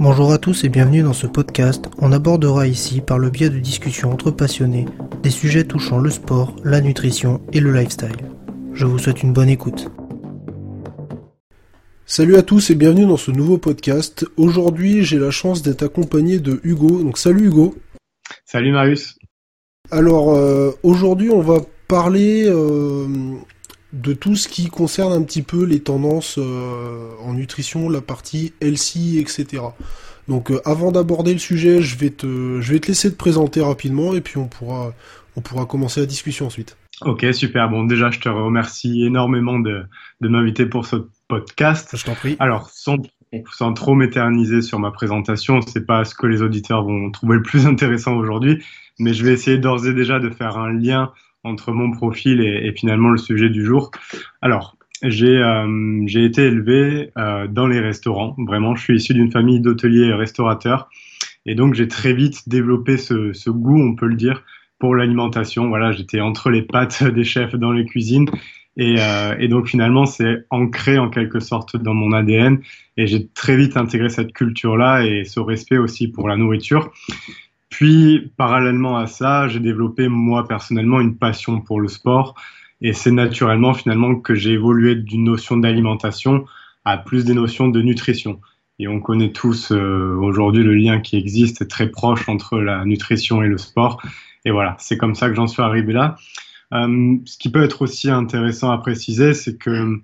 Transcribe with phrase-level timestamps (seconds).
[0.00, 1.86] Bonjour à tous et bienvenue dans ce podcast.
[1.98, 4.86] On abordera ici, par le biais de discussions entre passionnés,
[5.24, 8.16] des sujets touchant le sport, la nutrition et le lifestyle.
[8.74, 9.90] Je vous souhaite une bonne écoute.
[12.06, 14.24] Salut à tous et bienvenue dans ce nouveau podcast.
[14.36, 17.02] Aujourd'hui, j'ai la chance d'être accompagné de Hugo.
[17.02, 17.74] Donc salut Hugo.
[18.44, 19.18] Salut Marius.
[19.90, 21.58] Alors euh, aujourd'hui, on va
[21.88, 23.08] parler euh,
[23.92, 28.52] de tout ce qui concerne un petit peu les tendances euh, en nutrition, la partie
[28.60, 29.62] LC, etc.
[30.28, 34.14] Donc avant d'aborder le sujet, je vais te, je vais te laisser te présenter rapidement
[34.14, 34.92] et puis on pourra,
[35.36, 36.76] on pourra commencer la discussion ensuite.
[37.02, 37.68] Ok, super.
[37.70, 39.84] Bon, déjà, je te remercie énormément de,
[40.20, 40.96] de m'inviter pour ce
[41.28, 41.96] podcast.
[41.96, 42.36] Je t'en prie.
[42.40, 42.96] Alors, sans,
[43.52, 47.42] sans trop m'éterniser sur ma présentation, c'est pas ce que les auditeurs vont trouver le
[47.42, 48.62] plus intéressant aujourd'hui,
[48.98, 51.12] mais je vais essayer d'ores et déjà de faire un lien
[51.48, 53.90] entre mon profil et, finalement le sujet du jour.
[54.42, 58.34] Alors, j'ai euh, été élevé euh, dans les restaurants.
[58.38, 60.88] Vraiment, je suis issu d'une famille d'hôteliers restaurateurs,
[61.46, 64.44] et donc j'ai très vite développé ce, goût, on peut le dire,
[64.78, 65.68] pour l'alimentation.
[65.68, 68.28] Voilà, j'étais entre les pattes des chefs dans les cuisines.
[68.80, 72.60] Euh, et donc finalement, c'est ancré en quelque sorte dans mon ADN.
[72.96, 76.92] Et j'ai très vite intégré cette culture-là et ce respect aussi pour la nourriture.
[77.68, 82.34] Puis, parallèlement à ça, j'ai développé moi personnellement une passion pour le sport.
[82.80, 86.44] Et c'est naturellement finalement que j'ai évolué d'une notion d'alimentation
[86.84, 88.40] à plus des notions de nutrition.
[88.78, 93.42] Et on connaît tous euh, aujourd'hui le lien qui existe très proche entre la nutrition
[93.42, 94.00] et le sport.
[94.44, 96.16] Et voilà, c'est comme ça que j'en suis arrivé là.
[96.72, 100.00] Euh, ce qui peut être aussi intéressant à préciser, c'est que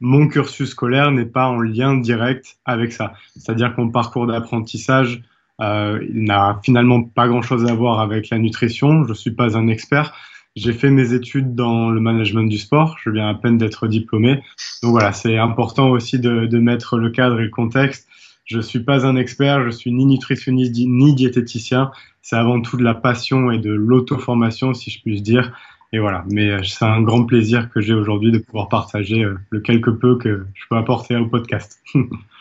[0.00, 3.14] mon cursus scolaire n'est pas en lien direct avec ça.
[3.36, 5.22] C'est-à-dire que mon parcours d'apprentissage
[5.60, 9.04] euh, n'a finalement pas grand-chose à voir avec la nutrition.
[9.04, 10.14] Je suis pas un expert.
[10.54, 12.96] J'ai fait mes études dans le management du sport.
[13.04, 14.42] Je viens à peine d'être diplômé.
[14.82, 18.08] Donc voilà, c'est important aussi de, de, mettre le cadre et le contexte.
[18.46, 21.90] Je suis pas un expert, je suis ni nutritionniste ni diététicien.
[22.22, 25.52] C'est avant tout de la passion et de l'auto-formation, si je puis dire.
[25.92, 29.38] Et voilà, mais euh, c'est un grand plaisir que j'ai aujourd'hui de pouvoir partager euh,
[29.50, 31.82] le quelque peu que je peux apporter au podcast.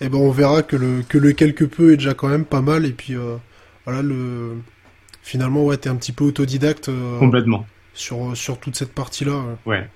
[0.00, 2.62] Eh ben on verra que le que le quelque peu est déjà quand même pas
[2.62, 3.36] mal et puis euh,
[3.84, 4.56] voilà le
[5.22, 9.42] finalement ouais t'es un petit peu autodidacte euh, complètement sur sur toute cette partie là.
[9.66, 9.88] Ouais.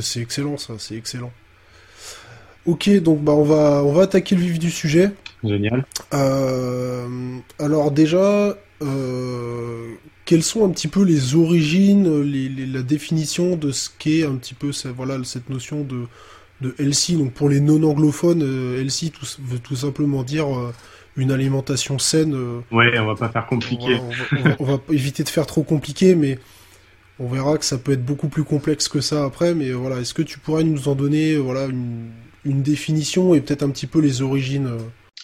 [0.00, 1.32] C'est excellent ça, c'est excellent.
[2.66, 5.10] Ok donc bah on va on va attaquer le vif du sujet.
[5.44, 5.84] Génial.
[6.12, 9.88] Euh, alors déjà euh,
[10.24, 14.36] quelles sont un petit peu les origines, les, les, la définition de ce qu'est un
[14.36, 16.06] petit peu voilà cette notion de
[16.62, 17.18] de LC.
[17.18, 20.72] Donc pour les non-anglophones, euh, LC tout, veut tout simplement dire euh,
[21.16, 22.34] une alimentation saine.
[22.34, 24.00] Euh, ouais, on va pas faire compliqué.
[24.00, 26.38] On va, on, va, on va, éviter de faire trop compliqué, mais
[27.18, 29.54] on verra que ça peut être beaucoup plus complexe que ça après.
[29.54, 32.10] Mais voilà, est-ce que tu pourrais nous en donner voilà une,
[32.44, 34.70] une définition et peut-être un petit peu les origines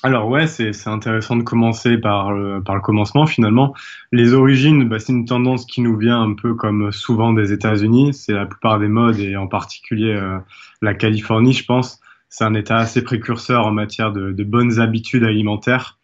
[0.04, 3.74] alors ouais, c'est intéressant de commencer par le, par le commencement finalement.
[4.12, 8.14] Les origines, bah, c'est une tendance qui nous vient un peu comme souvent des États-Unis.
[8.14, 10.38] C'est la plupart des modes et en particulier euh,
[10.82, 12.00] la Californie, je pense.
[12.28, 15.98] C'est un État assez précurseur en matière de, de, bonnes habitudes alimentaires.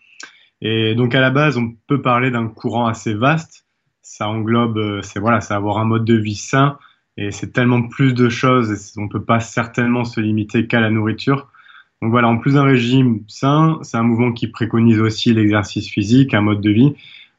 [0.60, 3.64] Et donc à la base, on peut parler d'un courant assez vaste.
[4.02, 6.78] Ça englobe, euh, c'est voilà, c'est avoir un mode de vie sain
[7.16, 8.72] et c'est tellement plus de choses.
[8.72, 11.48] Et on peut pas certainement se limiter qu'à la nourriture.
[12.04, 16.34] Donc voilà, en plus d'un régime sain, c'est un mouvement qui préconise aussi l'exercice physique,
[16.34, 16.92] un mode de vie.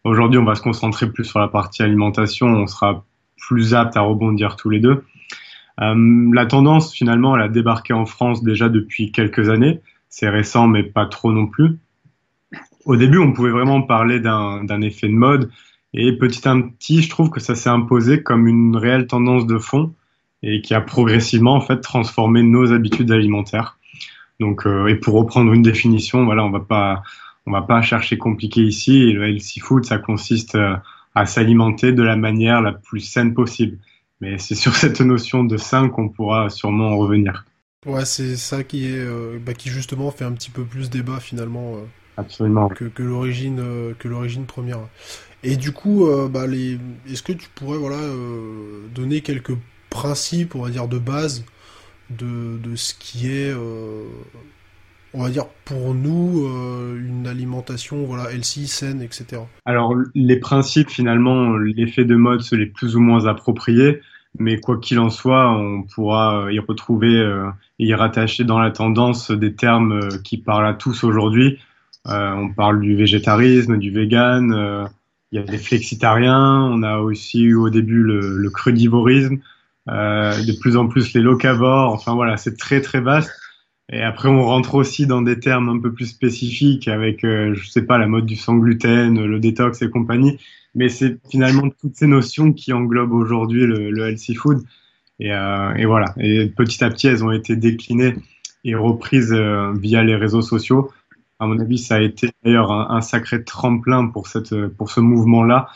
[0.03, 3.05] Aujourd'hui, on va se concentrer plus sur la partie alimentation, on sera
[3.37, 5.03] plus apte à rebondir tous les deux.
[5.81, 9.81] Euh, la tendance, finalement, elle a débarqué en France déjà depuis quelques années.
[10.09, 11.77] C'est récent, mais pas trop non plus.
[12.85, 15.51] Au début, on pouvait vraiment parler d'un effet de mode.
[15.93, 19.59] Et petit à petit, je trouve que ça s'est imposé comme une réelle tendance de
[19.59, 19.93] fond
[20.41, 23.74] et qui a progressivement, en fait, transformé nos habitudes alimentaires.
[24.39, 27.03] Donc, euh, et pour reprendre une définition, voilà, on va pas,
[27.45, 29.03] on va pas chercher compliqué ici.
[29.03, 30.75] Et le healthy food, ça consiste euh,
[31.13, 33.77] à s'alimenter de la manière la plus saine possible.
[34.21, 37.45] Mais c'est sur cette notion de sain qu'on pourra sûrement en revenir.
[37.85, 41.19] Ouais, c'est ça qui est, euh, bah, qui justement fait un petit peu plus débat
[41.19, 41.75] finalement.
[41.75, 41.85] Euh,
[42.17, 42.69] Absolument.
[42.69, 43.61] Que, que l'origine,
[43.99, 44.79] que l'origine première.
[45.43, 46.79] Et du coup, bah, les,
[47.11, 47.99] est-ce que tu pourrais, voilà,
[48.95, 49.55] donner quelques
[49.89, 51.43] principes, on va dire, de base
[52.09, 54.05] de, de ce qui est, euh,
[55.13, 59.41] on va dire pour nous, euh, une alimentation voilà, healthy, saine, etc.
[59.65, 64.01] Alors les principes finalement, l'effet de mode se les plus ou moins appropriés,
[64.37, 67.49] mais quoi qu'il en soit, on pourra y retrouver euh,
[67.79, 71.59] et y rattacher dans la tendance des termes euh, qui parlent à tous aujourd'hui.
[72.07, 74.85] Euh, on parle du végétarisme, du vegan, euh,
[75.31, 79.37] il y a des flexitariens, on a aussi eu au début le, crudivorisme, euh,
[79.87, 81.93] de plus en plus les locavores.
[81.93, 83.31] Enfin voilà, c'est très très vaste.
[83.91, 87.69] Et après, on rentre aussi dans des termes un peu plus spécifiques avec, euh, je
[87.69, 90.39] sais pas, la mode du sans gluten, le détox et compagnie.
[90.73, 94.63] Mais c'est finalement toutes ces notions qui englobent aujourd'hui le, le, healthy food.
[95.19, 96.13] Et, euh, et, voilà.
[96.17, 98.15] Et petit à petit, elles ont été déclinées
[98.63, 100.91] et reprises euh, via les réseaux sociaux.
[101.39, 104.99] À mon avis, ça a été d'ailleurs un, un, sacré tremplin pour cette, pour ce
[104.99, 105.69] mouvement-là.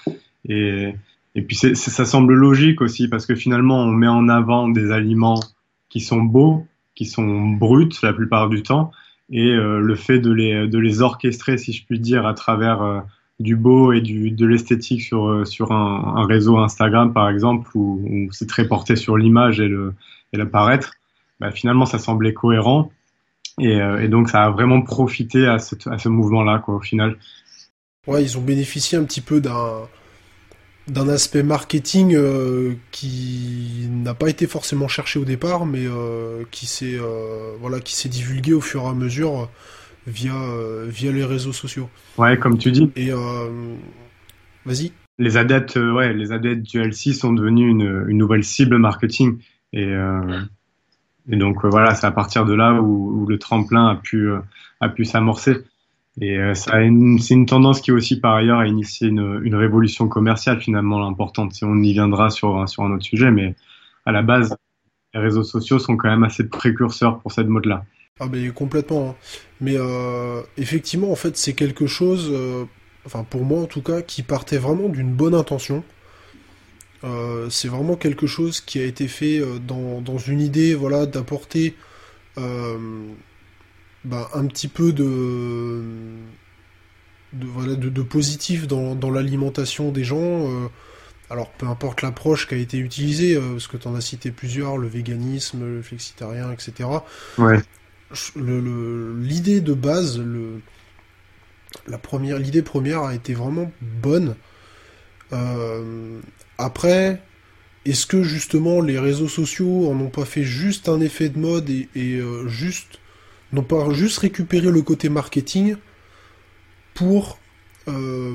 [0.48, 0.96] Et,
[1.36, 5.40] et puis, ça semble logique aussi parce que finalement, on met en avant des aliments
[5.90, 6.66] qui sont beaux,
[6.96, 8.92] qui sont brutes la plupart du temps,
[9.30, 12.82] et euh, le fait de les, de les orchestrer, si je puis dire, à travers
[12.82, 13.00] euh,
[13.40, 18.48] du beau et de l'esthétique sur, euh, sur un, réseau Instagram, par exemple, où, c'est
[18.48, 19.94] très porté sur l'image et le,
[20.34, 20.94] et le paraître,
[21.40, 22.92] bah, finalement, ça semblait cohérent.
[23.62, 27.18] Et, donc, ça a vraiment profité à ce, à ce mouvement-là, quoi, au final.
[28.08, 29.82] Ouais, ils ont bénéficié un petit peu d'un
[30.90, 36.66] d'un aspect marketing euh, qui n'a pas été forcément cherché au départ, mais euh, qui
[36.66, 39.50] s'est euh, voilà qui s'est divulgué au fur et à mesure
[40.08, 40.34] via
[40.88, 41.90] via les réseaux sociaux.
[42.18, 42.92] Ouais, comme tu dis.
[42.96, 43.12] Et
[44.66, 44.92] vas-y.
[45.18, 49.38] Les adeptes, ouais, les adeptes du LC sont devenus une, une nouvelle cible marketing
[49.74, 49.94] et
[51.32, 54.30] et donc voilà, c'est à partir de là où, où le tremplin a pu
[54.80, 55.58] a pu s'amorcer.
[56.22, 61.06] Et euh, c'est une tendance qui aussi par ailleurs a initié une, révolution commerciale finalement
[61.08, 61.54] importante.
[61.54, 63.56] Si on y viendra sur, sur un autre sujet, mais
[64.06, 64.56] à la base,
[65.14, 67.86] les réseaux sociaux sont quand même assez précurseurs pour cette mode-là.
[68.20, 69.12] Ah mais complètement.
[69.12, 69.16] Hein.
[69.62, 72.66] Mais euh, effectivement, en fait, c'est quelque chose, euh,
[73.06, 75.84] enfin pour moi en tout cas, qui partait vraiment d'une bonne intention.
[77.50, 81.74] C'est vraiment quelque chose qui a été fait dans, dans une idée, voilà, d'apporter
[84.06, 85.82] bah, un petit peu de,
[87.34, 90.50] de, voilà, de, de positif dans, dans l'alimentation des gens.
[90.50, 90.68] Euh,
[91.30, 94.32] alors peu importe l'approche qui a été utilisée, euh, parce que tu en as cité
[94.32, 96.90] plusieurs, le véganisme, le flexitarien, etc.
[97.38, 97.60] Ouais.
[98.36, 100.62] L'idée de base, le,
[101.88, 104.36] la première, l'idée première a été vraiment bonne.
[105.32, 106.20] Euh,
[106.58, 107.22] après,
[107.86, 111.70] est-ce que justement les réseaux sociaux en ont pas fait juste un effet de mode
[111.70, 113.00] et, et euh, juste
[113.54, 115.76] n'ont pas juste récupéré le côté marketing
[116.94, 117.40] pour
[117.88, 118.34] euh,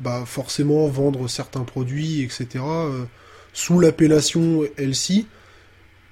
[0.00, 3.04] bah forcément vendre certains produits, etc., euh,
[3.52, 5.26] sous l'appellation LC,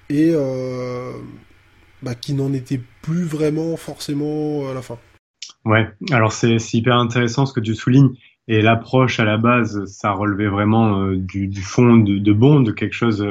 [0.08, 1.12] et euh,
[2.02, 4.98] bah, qui n'en était plus vraiment forcément à la fin.
[5.64, 8.14] Ouais, alors c'est hyper intéressant ce que tu soulignes.
[8.48, 12.94] Et l'approche à la base, ça relevait vraiment du, fond de, de, bon, de quelque
[12.94, 13.24] chose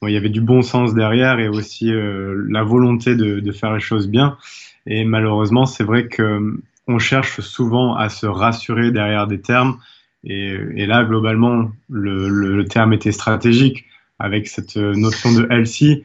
[0.00, 3.52] Bon, il y avait du bon sens derrière et aussi euh, la volonté de, de,
[3.52, 4.38] faire les choses bien.
[4.86, 9.78] Et malheureusement, c'est vrai que on cherche souvent à se rassurer derrière des termes.
[10.24, 13.84] Et, et là, globalement, le, le, le, terme était stratégique
[14.18, 16.04] avec cette notion de healthy.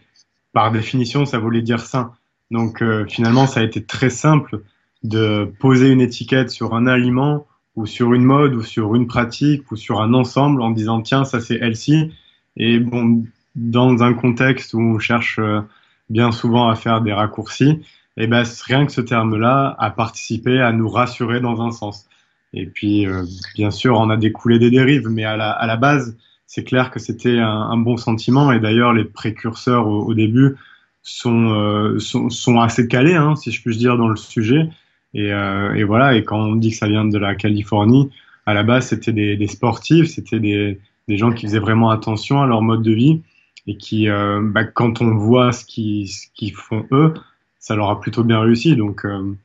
[0.53, 2.13] Par définition, ça voulait dire sain.
[2.51, 4.61] Donc euh, finalement, ça a été très simple
[5.03, 9.71] de poser une étiquette sur un aliment ou sur une mode ou sur une pratique
[9.71, 12.13] ou sur un ensemble en disant tiens, ça c'est healthy.
[12.55, 13.23] Et bon,
[13.55, 15.61] dans un contexte où on cherche euh,
[16.09, 17.81] bien souvent à faire des raccourcis,
[18.15, 22.07] et eh ben rien que ce terme-là a participé à nous rassurer dans un sens.
[22.53, 23.23] Et puis, euh,
[23.55, 26.15] bien sûr, on a découlé des dérives, mais à la, à la base,
[26.45, 28.51] c'est clair que c'était un, un, bon sentiment.
[28.51, 30.55] Et d'ailleurs, les précurseurs au, au début
[31.01, 34.69] sont, euh, sont, sont, assez calés, hein, si je puis dire, dans le sujet.
[35.15, 36.15] Et, euh, et, voilà.
[36.15, 38.11] Et quand on dit que ça vient de la Californie,
[38.45, 42.41] à la base, c'était des, des sportifs, c'était des, des gens qui faisaient vraiment attention
[42.41, 43.21] à leur mode de vie
[43.67, 47.13] et qui, euh, bah, quand on voit ce qu'ils ce font eux,
[47.59, 48.75] ça leur a plutôt bien réussi.
[48.75, 49.35] Donc euh,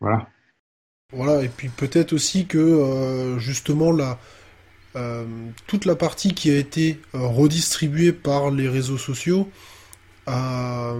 [0.00, 0.28] voilà.
[1.12, 4.18] Voilà, et puis peut-être aussi que euh, justement la,
[5.66, 9.50] toute la partie qui a été redistribuée par les réseaux sociaux
[10.26, 10.94] a,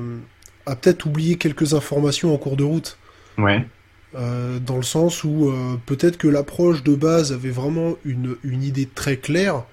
[0.66, 2.98] a peut-être oublié quelques informations en cours de route.
[3.38, 3.66] Ouais.
[4.12, 5.50] Dans le sens où
[5.86, 9.64] peut-être que l'approche de base avait vraiment une, une idée très claire,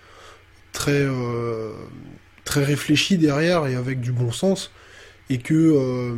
[0.74, 1.72] très, euh,
[2.44, 4.72] très réfléchi derrière et avec du bon sens,
[5.30, 6.15] et que euh,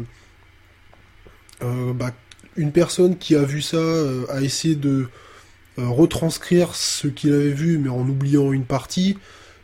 [1.62, 2.12] euh, bah,
[2.56, 3.78] une personne qui a vu ça
[4.30, 5.08] a essayé de
[5.78, 9.18] retranscrire ce qu'il avait vu, mais en oubliant une partie,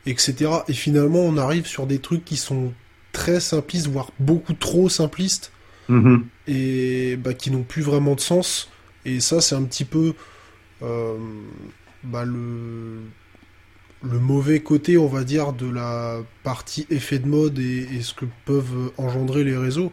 [0.06, 0.52] etc.
[0.68, 2.74] Et finalement, on arrive sur des trucs qui sont
[3.14, 5.54] très simplistes, voire beaucoup trop simplistes,
[5.88, 6.18] mmh.
[6.48, 8.70] et bah, qui n'ont plus vraiment de sens.
[9.06, 10.14] Et ça, c'est un petit peu
[10.82, 13.00] bah, le
[14.04, 18.26] le mauvais côté, on va dire, de la partie effet de mode et, ce que
[18.46, 19.92] peuvent engendrer les réseaux,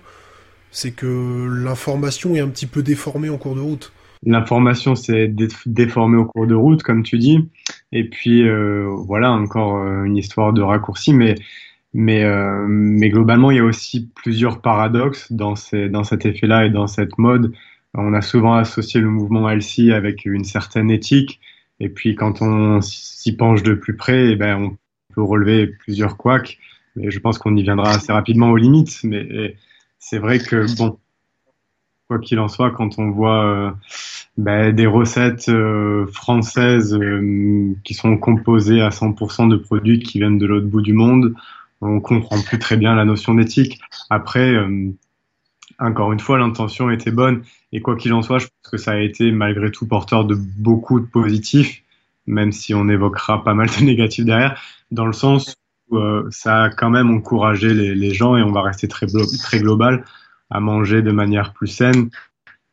[0.70, 3.92] c'est que l'information est un petit peu déformée en cours de route.
[4.24, 5.32] L'information s'est
[5.66, 7.48] déformée au cours de route, comme tu dis.
[7.92, 11.14] Et puis, euh, voilà, encore euh, une histoire de raccourci.
[11.14, 11.36] Mais
[11.94, 16.66] Mais, euh, mais globalement, il y a aussi plusieurs paradoxes dans, ces, dans cet effet-là
[16.66, 17.52] et dans cette mode.
[17.94, 21.40] On a souvent associé le mouvement LC avec une certaine éthique.
[21.80, 24.76] Et puis, quand on s'y penche de plus près, eh ben, on
[25.14, 26.58] peut relever plusieurs couacs.
[26.96, 29.00] Mais je pense qu'on y viendra assez rapidement aux limites.
[29.04, 29.56] Mais
[29.98, 30.98] c'est vrai que, bon,
[32.08, 33.70] quoi qu'il en soit, quand on voit euh,
[34.36, 40.38] ben, des recettes euh, françaises euh, qui sont composées à 100% de produits qui viennent
[40.38, 41.34] de l'autre bout du monde,
[41.80, 43.78] on comprend plus très bien la notion d'éthique.
[44.10, 44.56] Après,
[45.78, 47.42] encore une fois, l'intention était bonne
[47.72, 50.34] et quoi qu'il en soit, je pense que ça a été malgré tout porteur de
[50.34, 51.82] beaucoup de positifs,
[52.26, 55.56] même si on évoquera pas mal de négatifs derrière, dans le sens
[55.90, 59.58] où euh, ça a quand même encouragé les, gens et on va rester très, très
[59.60, 60.04] global
[60.50, 62.10] à manger de manière plus saine,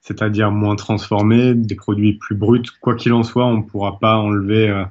[0.02, 2.64] c'est-à-dire moins transformé, des produits plus bruts.
[2.82, 4.84] Quoi qu'il en soit, on ne pourra pas enlever euh,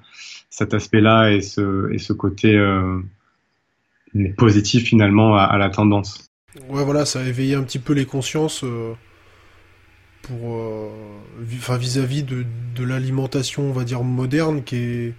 [0.50, 3.00] cet aspect-là et ce, et ce côté euh,
[4.36, 6.30] positif finalement à, la tendance.
[6.68, 8.92] Ouais, voilà, ça a éveillé un petit peu les consciences euh,
[10.22, 10.88] pour, euh,
[11.56, 12.44] enfin, vis-à-vis de,
[12.74, 15.14] de l'alimentation, on va dire moderne, qui est,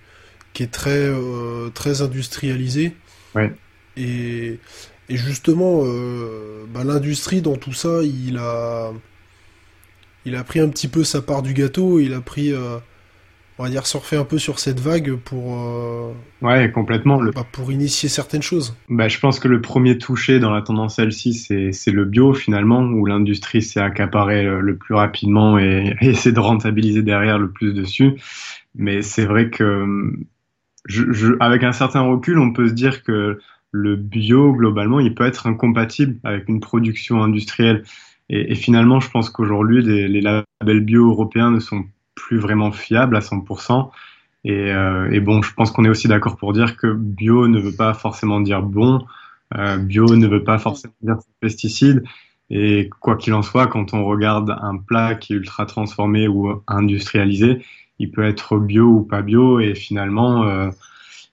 [0.53, 2.95] qui est très, euh, très industrialisée.
[3.35, 3.53] Ouais.
[3.97, 4.59] Et,
[5.09, 8.93] et justement, euh, bah, l'industrie dans tout ça, il a,
[10.25, 11.99] il a pris un petit peu sa part du gâteau.
[11.99, 12.77] Il a pris euh,
[13.57, 17.21] on va dire surfer un peu sur cette vague pour euh, ouais complètement.
[17.21, 17.31] Le...
[17.31, 18.75] bah, pour initier certaines choses.
[18.89, 22.81] Bah, je pense que le premier touché dans la tendance celle-ci c'est le bio finalement
[22.81, 27.49] où l'industrie s'est accaparée le, le, plus rapidement et, et essaie de rentabiliser derrière le
[27.49, 28.13] plus dessus.
[28.75, 29.85] Mais c'est vrai que
[30.85, 33.39] je, je, avec un certain recul on peut se dire que
[33.71, 37.83] le bio globalement il peut être incompatible avec une production industrielle.
[38.29, 41.85] Et, et finalement je pense qu'aujourd'hui les, les labels bio européens ne sont
[42.15, 43.91] plus vraiment fiable à 100%.
[44.43, 47.59] Et, euh, et bon, je pense qu'on est aussi d'accord pour dire que bio ne
[47.59, 49.05] veut pas forcément dire bon,
[49.57, 52.03] euh, bio ne veut pas forcément dire pesticide.
[52.49, 56.61] Et quoi qu'il en soit, quand on regarde un plat qui est ultra transformé ou
[56.67, 57.63] industrialisé,
[57.99, 60.69] il peut être bio ou pas bio, et finalement, euh,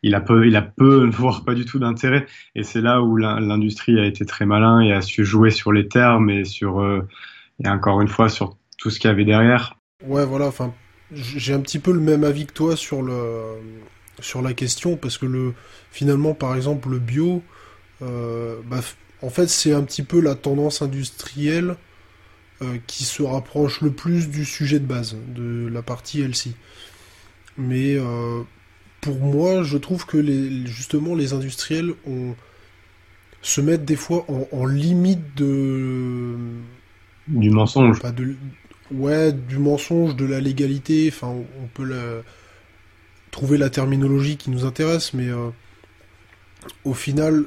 [0.03, 2.27] il a peu, il a peu, voire pas du tout d'intérêt.
[2.55, 5.89] Et c'est là où l'industrie a été très malin et a su jouer sur les
[5.89, 7.07] termes et sur, euh,
[7.65, 9.77] et encore une fois, sur tout ce qu'il y avait derrière.
[10.05, 10.75] Ouais, voilà, enfin,
[11.13, 13.43] j'ai un petit peu le même avis que toi sur, le,
[14.21, 15.55] sur la question, parce que le,
[15.91, 17.43] finalement, par exemple, le bio,
[18.03, 18.81] euh, bah,
[19.23, 21.77] en fait, c'est un petit peu la tendance industrielle
[22.63, 26.55] euh, qui se rapproche le plus du sujet de base, de la partie LC.
[27.57, 28.43] Mais euh,
[29.01, 32.35] pour moi, je trouve que les, justement, les industriels ont,
[33.43, 36.37] se mettent des fois en, en limite de...
[37.29, 38.01] Du mensonge.
[38.01, 38.37] De,
[38.91, 41.85] ouais, du mensonge, de la légalité, enfin, on peut
[43.33, 45.49] trouver la terminologie qui nous intéresse, mais euh,
[46.85, 47.45] au final,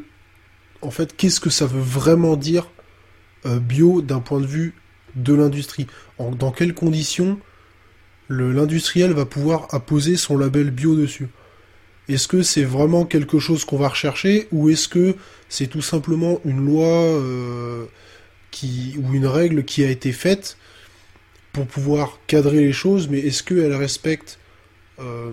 [0.82, 2.70] en fait, qu'est-ce que ça veut vraiment dire
[3.46, 4.74] euh, bio d'un point de vue
[5.16, 5.88] de l'industrie?
[6.20, 7.40] Dans quelles conditions
[8.28, 11.30] l'industriel va pouvoir apposer son label bio dessus?
[12.10, 15.16] Est-ce que c'est vraiment quelque chose qu'on va rechercher ou est-ce que
[15.50, 17.86] c'est tout simplement une loi euh,
[18.98, 20.58] ou une règle qui a été faite
[21.56, 24.40] pour pouvoir cadrer les choses, mais est-ce qu'elle respecte
[25.00, 25.32] euh,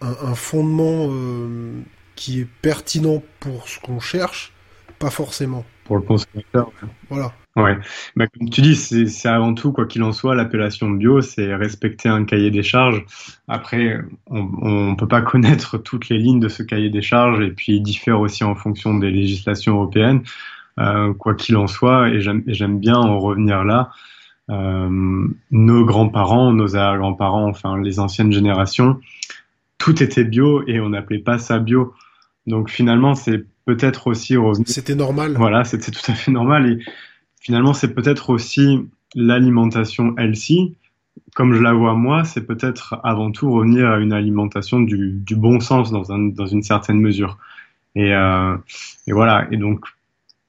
[0.00, 1.82] un, un, fondement euh,
[2.16, 4.54] qui est pertinent pour ce qu'on cherche?
[4.98, 5.66] Pas forcément.
[5.84, 6.72] Pour le consommateur.
[7.10, 7.34] Voilà.
[7.56, 7.76] Ouais.
[8.16, 12.08] Bah, comme tu dis, c'est avant tout, quoi qu'il en soit, l'appellation bio, c'est respecter
[12.08, 13.04] un cahier des charges.
[13.46, 17.50] Après, on ne peut pas connaître toutes les lignes de ce cahier des charges et
[17.50, 20.22] puis il diffère aussi en fonction des législations européennes.
[20.80, 23.90] Euh, quoi qu'il en soit, et j'aime bien en revenir là,
[24.48, 29.00] nos grands-parents, nos arrière-grands-parents, enfin les anciennes générations,
[29.78, 31.94] tout était bio et on n'appelait pas ça bio.
[32.46, 34.64] Donc finalement, c'est peut-être aussi revenu.
[34.66, 35.34] C'était normal.
[35.36, 36.66] Voilà, c'était tout à fait normal.
[36.66, 36.78] Et
[37.40, 40.76] finalement, c'est peut-être aussi l'alimentation healthy.
[41.34, 45.36] Comme je la vois moi, c'est peut-être avant tout revenir à une alimentation du, du
[45.36, 47.38] bon sens dans, un, dans, une certaine mesure.
[47.94, 48.56] Et, euh,
[49.06, 49.46] et voilà.
[49.50, 49.84] Et donc,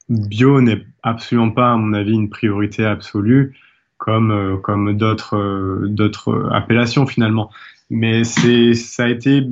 [0.08, 3.54] bio n'est absolument pas, à mon avis, une priorité absolue
[3.98, 7.50] comme euh, comme d'autres euh, d'autres appellations finalement.
[7.90, 9.42] Mais c'est ça a été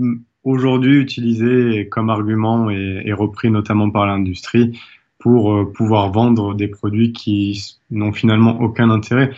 [0.43, 4.79] aujourd'hui utilisé comme argument et, et, repris notamment par l'industrie
[5.19, 9.31] pour euh, pouvoir vendre des produits qui n'ont finalement aucun intérêt.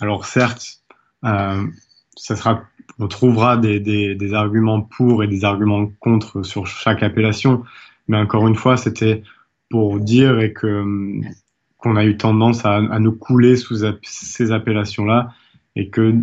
[0.00, 0.80] Alors certes,
[1.24, 1.62] euh,
[2.16, 2.62] ça sera,
[2.98, 7.64] on trouvera des, des, des, arguments pour et des arguments contre sur chaque appellation,
[8.08, 9.22] mais encore une fois, c'était
[9.68, 11.20] pour dire et que
[11.86, 15.32] qu'on a eu tendance à, à, nous couler sous ces appellations-là
[15.76, 16.14] et que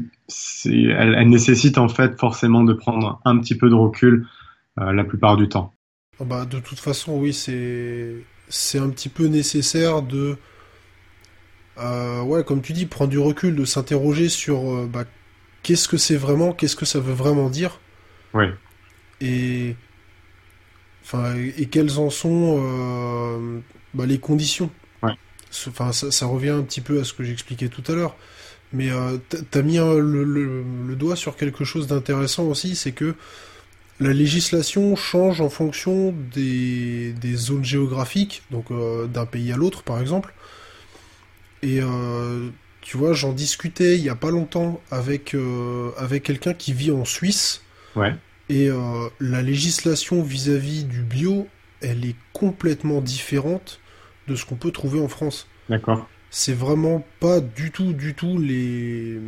[0.65, 4.27] elles nécessitent en fait forcément de prendre un petit peu de recul
[4.79, 5.73] euh, la plupart du temps.
[6.19, 10.35] Ah bah, de toute façon, oui, c'est c'est un petit peu nécessaire de
[11.77, 15.05] euh, ouais, comme tu dis, prendre du recul, de s'interroger sur euh, bah,
[15.61, 17.79] qu'est-ce que c'est vraiment, qu'est-ce que ça veut vraiment dire.
[18.33, 18.45] Oui.
[19.21, 19.75] Et
[21.05, 24.69] enfin et quelles en sont bah, les conditions.
[25.67, 28.15] Enfin, ça, ça, revient un petit peu à ce que j'expliquais tout à l'heure.
[28.71, 29.17] Mais euh,
[29.51, 33.13] t'as mis le, le, le, doigt sur quelque chose d'intéressant aussi, c'est que
[33.99, 39.83] la législation change en fonction des, des zones géographiques, donc euh, d'un pays à l'autre
[39.83, 40.33] par exemple.
[41.61, 42.49] Et euh,
[42.81, 46.91] tu vois, j'en discutais il y a pas longtemps avec, euh, avec quelqu'un qui vit
[46.91, 47.61] en Suisse.
[47.95, 48.15] Ouais.
[48.49, 48.69] Et
[49.19, 51.47] la législation vis-à-vis du bio,
[51.81, 53.79] elle est complètement différente
[54.27, 55.47] de ce qu'on peut trouver en France.
[55.69, 56.07] D'accord.
[56.29, 59.19] C'est vraiment pas du tout, du tout les,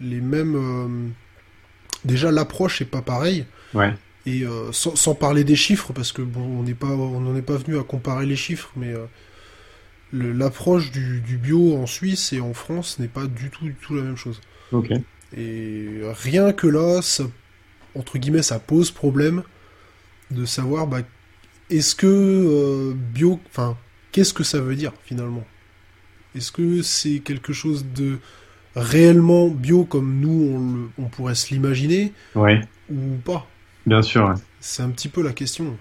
[0.00, 0.54] les mêmes.
[0.56, 1.08] Euh,
[2.04, 3.46] déjà, l'approche est pas pareille.
[3.74, 3.94] Ouais.
[4.24, 7.34] Et euh, sans, sans, parler des chiffres, parce que bon, on n'est pas, on n'en
[7.34, 9.06] est pas venu à comparer les chiffres, mais euh,
[10.12, 13.96] l'approche du, du, bio en Suisse et en France n'est pas du tout, du tout
[13.96, 14.40] la même chose.
[14.70, 14.92] Ok.
[15.36, 15.88] Et
[16.22, 17.24] rien que là, ça
[17.94, 19.42] entre guillemets, ça pose problème
[20.30, 21.00] de savoir bah,
[21.70, 23.76] est-ce que euh, bio, enfin,
[24.12, 25.44] qu'est-ce que ça veut dire finalement?
[26.34, 28.18] Est-ce que c'est quelque chose de
[28.76, 32.12] réellement bio comme nous on, le, on pourrait se l'imaginer?
[32.34, 32.60] Ouais.
[32.90, 33.46] ou pas?
[33.86, 34.28] Bien sûr.
[34.28, 34.34] Ouais.
[34.60, 35.76] C'est un petit peu la question.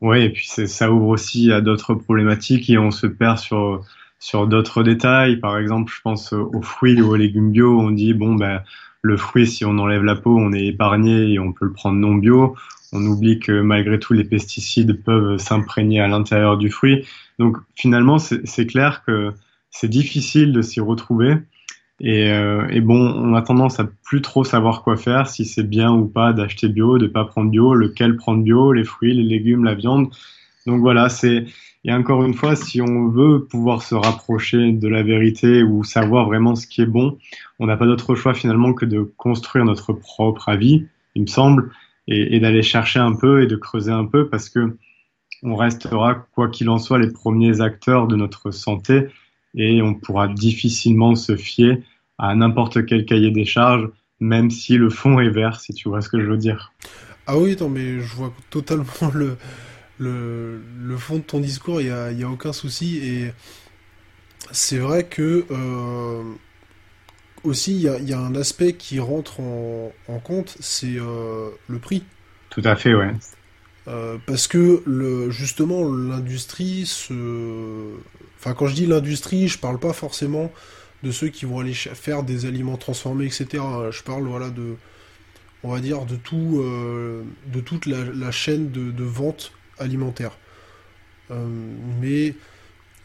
[0.00, 3.84] Oui, et puis ça ouvre aussi à d'autres problématiques et on se perd sur
[4.20, 5.36] sur d'autres détails.
[5.38, 7.80] Par exemple, je pense aux fruits ou aux légumes bio.
[7.80, 8.62] On dit bon ben
[9.02, 11.98] le fruit, si on enlève la peau, on est épargné et on peut le prendre
[11.98, 12.56] non bio.
[12.92, 17.06] On oublie que malgré tout, les pesticides peuvent s'imprégner à l'intérieur du fruit.
[17.38, 19.32] Donc finalement, c'est clair que
[19.70, 21.36] c'est difficile de s'y retrouver.
[22.00, 25.68] Et, euh, et, bon, on a tendance à plus trop savoir quoi faire, si c'est
[25.68, 29.24] bien ou pas d'acheter bio, de pas prendre bio, lequel prendre bio, les fruits, les
[29.24, 30.08] légumes, la viande.
[30.66, 31.46] Donc voilà, c'est
[31.88, 36.26] et encore une fois, si on veut pouvoir se rapprocher de la vérité ou savoir
[36.26, 37.16] vraiment ce qui est bon,
[37.58, 41.70] on n'a pas d'autre choix finalement que de construire notre propre avis, il me semble,
[42.06, 44.76] et, d'aller chercher un peu et de creuser un peu parce que
[45.42, 49.06] on restera, quoi qu'il en soit, les premiers acteurs de notre santé
[49.54, 51.82] et on pourra difficilement se fier
[52.18, 53.88] à n'importe quel cahier des charges,
[54.20, 56.70] même si le fond est vert, si tu vois ce que je veux dire.
[57.26, 59.38] Ah oui, non, mais je vois totalement le,
[59.98, 62.98] le, le fond de ton discours, il n'y a, y a, aucun souci.
[62.98, 63.32] Et
[64.50, 66.22] c'est vrai que euh,
[67.44, 71.50] aussi, il y a, y a, un aspect qui rentre en, en compte, c'est euh,
[71.68, 72.04] le prix.
[72.50, 73.12] Tout à fait, ouais.
[73.88, 77.94] Euh, parce que le, justement, l'industrie se.
[78.38, 80.52] Enfin, quand je dis l'industrie, je parle pas forcément
[81.02, 83.46] de ceux qui vont aller faire des aliments transformés, etc.
[83.90, 84.76] Je parle, voilà, de.
[85.64, 90.38] On va dire de tout, euh, de toute la, la chaîne de, de, vente alimentaire.
[91.30, 91.46] Euh,
[92.00, 92.34] mais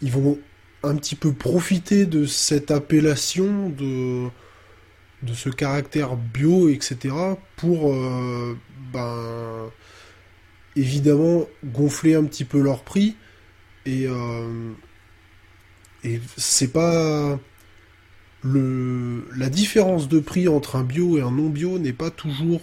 [0.02, 0.38] ils vont
[0.84, 4.28] un petit peu profiter de cette appellation, de,
[5.24, 7.16] de ce caractère bio, etc.,
[7.56, 8.58] pour euh,
[8.92, 9.72] ben,
[10.76, 13.16] évidemment gonfler un petit peu leur prix.
[13.86, 14.72] Et, euh,
[16.04, 17.40] et c'est pas.
[18.46, 22.60] Le, la différence de prix entre un bio et un non bio n'est pas toujours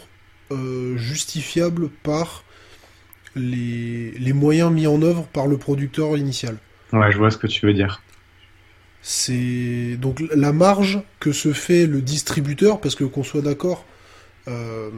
[0.96, 2.44] justifiable par
[3.36, 6.56] les, les, moyens mis en œuvre par le producteur initial.
[6.92, 8.02] Ouais, je vois ce que tu veux dire.
[9.02, 13.86] C'est donc la marge que se fait le distributeur, parce que qu'on soit d'accord,
[14.48, 14.90] euh,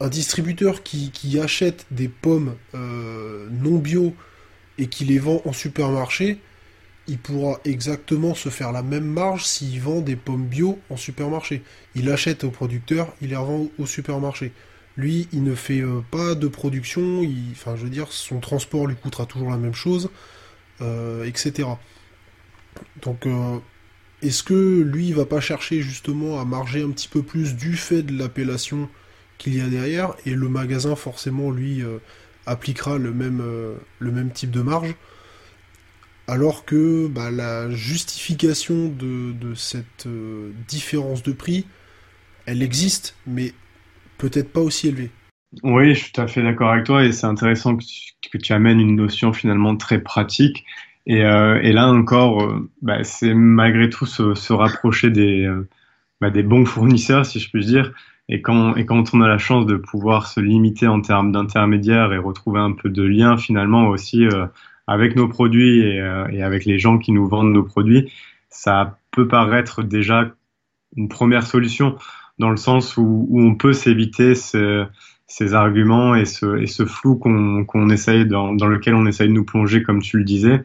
[0.00, 4.14] un distributeur qui, qui, achète des pommes euh, non bio
[4.78, 6.38] et qui les vend en supermarché,
[7.08, 11.62] il pourra exactement se faire la même marge s'il vend des pommes bio en supermarché.
[11.94, 14.52] Il achète au producteur, il les revend au supermarché.
[14.98, 18.96] Lui, il ne fait euh, pas de production, enfin, je veux dire, son transport lui
[18.96, 20.10] coûtera toujours la même chose,
[20.80, 21.68] euh, etc.
[23.02, 23.58] Donc, euh,
[24.22, 27.76] est-ce que lui, il va pas chercher justement à marger un petit peu plus du
[27.76, 28.88] fait de l'appellation
[29.38, 31.84] qu'il y a derrière, et le magasin, forcément, lui,
[32.44, 34.96] appliquera le même, type de marge,
[36.26, 40.08] alors que bah, la justification de cette
[40.66, 41.66] différence de prix,
[42.46, 43.54] elle existe, mais
[44.18, 45.10] peut-être pas aussi élevé.
[45.62, 48.80] Oui, je suis tout à fait d'accord avec toi et c'est intéressant que tu, amènes
[48.80, 50.64] une notion finalement très pratique.
[51.06, 55.66] Et, euh, là encore, euh, bah, c'est malgré tout se, rapprocher des, euh,
[56.20, 57.92] bah, des bons fournisseurs, si je puis dire.
[58.28, 62.12] Et quand, et quand on a la chance de pouvoir se limiter en termes d'intermédiaires
[62.12, 64.26] et retrouver un peu de lien finalement aussi
[64.86, 68.12] avec nos produits et avec les gens qui nous vendent nos produits,
[68.50, 70.30] ça peut paraître déjà
[70.94, 71.96] une première solution
[72.38, 74.86] dans le sens où, où on peut s'éviter ce,
[75.26, 79.28] ces arguments et ce, et ce flou qu'on qu'on essaye dans, dans lequel on essaye
[79.28, 80.62] de nous plonger, comme tu le disais.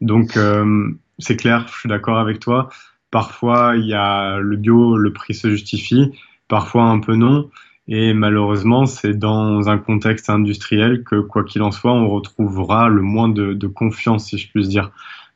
[0.00, 2.68] Donc euh, c'est clair, je suis d'accord avec toi.
[3.10, 6.12] Parfois il y a le bio, le prix se justifie,
[6.48, 7.50] parfois un peu non.
[7.90, 13.00] Et malheureusement, c'est dans un contexte industriel que, quoi qu'il en soit, on retrouvera le
[13.00, 14.90] moins de, de confiance, si je puis dire.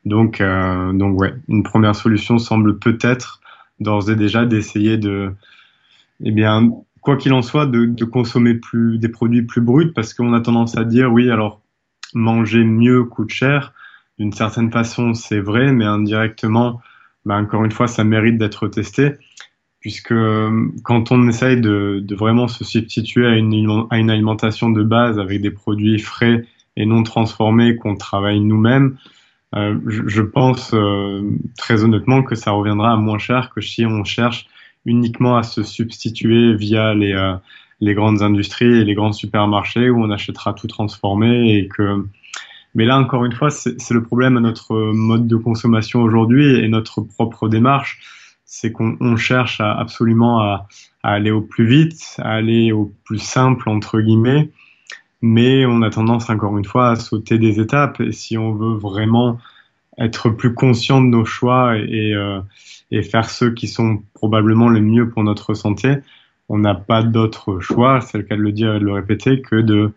[0.04, 3.40] Donc, euh, donc ouais, une première solution semble peut-être
[3.80, 5.32] d'ores et déjà d'essayer de,
[6.24, 10.14] eh bien, quoi qu'il en soit, de, de, consommer plus des produits plus bruts, parce
[10.14, 11.60] qu'on a tendance à dire oui, alors
[12.14, 13.72] manger mieux coûte cher.
[14.18, 16.80] D'une certaine façon, c'est vrai, mais indirectement,
[17.24, 19.12] ben, encore une fois, ça mérite d'être testé,
[19.80, 24.70] puisque euh, quand on essaye de, de, vraiment se substituer à une, à une alimentation
[24.70, 26.44] de base avec des produits frais
[26.76, 28.96] et non transformés qu'on travaille nous-mêmes,
[29.54, 31.22] euh, je, je, pense euh,
[31.58, 34.46] très honnêtement que ça reviendra à moins cher que si on cherche
[34.84, 37.34] uniquement à se substituer via les, euh,
[37.80, 42.06] les grandes industries et les grands supermarchés où on achètera tout transformé et que
[42.74, 46.68] mais là encore une fois c'est le problème à notre mode de consommation aujourd'hui et
[46.68, 48.00] notre propre démarche.
[48.44, 50.68] C'est qu'on cherche à, absolument à,
[51.02, 54.50] à, aller au plus vite à aller au plus simple entre guillemets
[55.22, 58.00] mais on a tendance encore une fois à sauter des étapes.
[58.00, 59.38] Et si on veut vraiment
[59.98, 62.40] être plus conscient de nos choix et, euh,
[62.90, 65.96] et faire ceux qui sont probablement le mieux pour notre santé,
[66.48, 69.40] on n'a pas d'autre choix, c'est le cas de le dire et de le répéter,
[69.40, 69.92] que de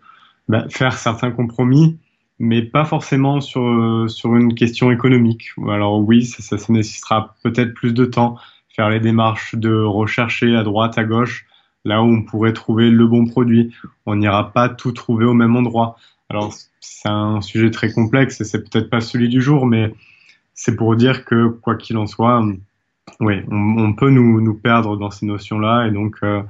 [0.48, 1.98] bah, faire certains compromis,
[2.38, 5.48] mais pas forcément sur, sur une question économique.
[5.68, 8.36] Alors oui, ça, ça nécessitera peut-être plus de temps,
[8.68, 11.46] faire les démarches de rechercher à droite, à gauche,
[11.84, 13.74] là où on pourrait trouver le bon produit.
[14.04, 15.96] On n'ira pas tout trouver au même endroit.
[16.28, 19.94] Alors c'est un sujet très complexe et c'est peut-être pas celui du jour, mais
[20.54, 22.44] c'est pour dire que quoi qu'il en soit,
[23.20, 26.42] oui, on, peut nous, nous perdre dans ces notions-là et donc euh,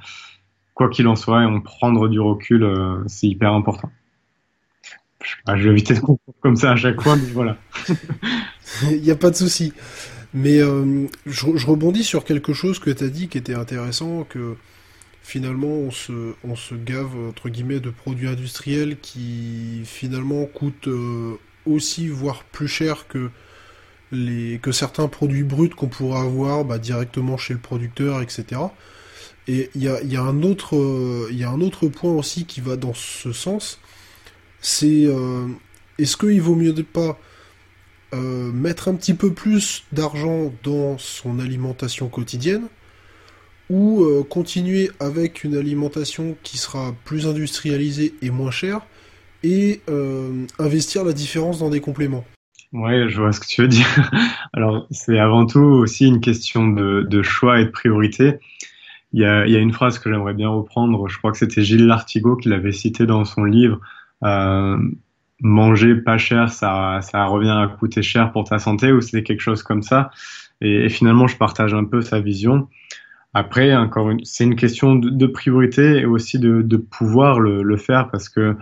[0.75, 3.91] quoi qu'il en soit, on prendre du recul, euh, c'est hyper important.
[5.47, 7.57] je vais éviter de comprendre comme ça à chaque fois, mais voilà.
[8.91, 9.73] Il n'y a pas de souci.
[10.35, 14.25] Mais euh, je, je, rebondis sur quelque chose que tu as dit qui était intéressant,
[14.25, 14.57] que
[15.27, 21.35] finalement on se, on se gave entre guillemets de produits industriels qui finalement coûtent euh,
[21.67, 23.31] aussi voire plus cher que
[24.13, 28.61] les que certains produits bruts qu'on pourrait avoir bah, directement chez le producteur etc
[29.49, 32.77] et il y a, un autre il y a un autre point aussi qui va
[32.77, 33.79] dans ce sens.
[34.61, 35.47] C'est euh,
[35.99, 37.19] est-ce qu'il vaut mieux pas
[38.15, 42.69] euh, mettre un petit peu plus d'argent dans son alimentation quotidienne
[43.71, 48.81] ou euh, continuer avec une alimentation qui sera plus industrialisée et moins chère
[49.43, 52.25] et euh, investir la différence dans des compléments.
[52.73, 53.87] Ouais, je vois ce que tu veux dire.
[54.53, 58.39] Alors, c'est avant tout aussi une question de, choix et de priorité.
[59.13, 62.37] Il y a, une phrase que j'aimerais bien reprendre, je crois que c'était Gilles Lartigot
[62.37, 63.81] qui l'avait cité dans son livre.
[64.25, 64.77] Euh,
[65.41, 69.63] manger pas cher, ça, revient à coûter cher pour ta santé, ou c'était quelque chose
[69.63, 70.11] comme ça?
[70.61, 72.69] Et, finalement, je partage un peu sa vision.
[73.35, 78.29] Après, encore une, c'est une question de, priorité et aussi de, pouvoir le, faire parce
[78.29, 78.57] que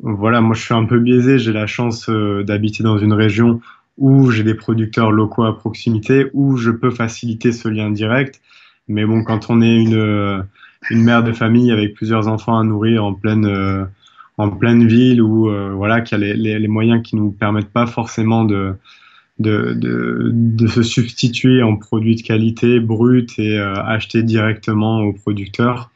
[0.00, 1.38] voilà, moi je suis un peu biaisé.
[1.38, 3.60] J'ai la chance euh, d'habiter dans une région
[4.00, 8.40] où j'ai des producteurs locaux à proximité, où je peux faciliter ce lien direct.
[8.88, 10.42] Mais bon, quand on est une, euh,
[10.90, 13.84] mère de famille avec plusieurs enfants à nourrir en pleine, euh,
[14.38, 17.86] en pleine ville, ou euh, voilà, qui a les, les, moyens qui nous permettent pas
[17.86, 18.74] forcément de,
[19.40, 25.14] de, de, de, se substituer en produits de qualité bruts et euh, acheter directement aux
[25.14, 25.90] producteurs.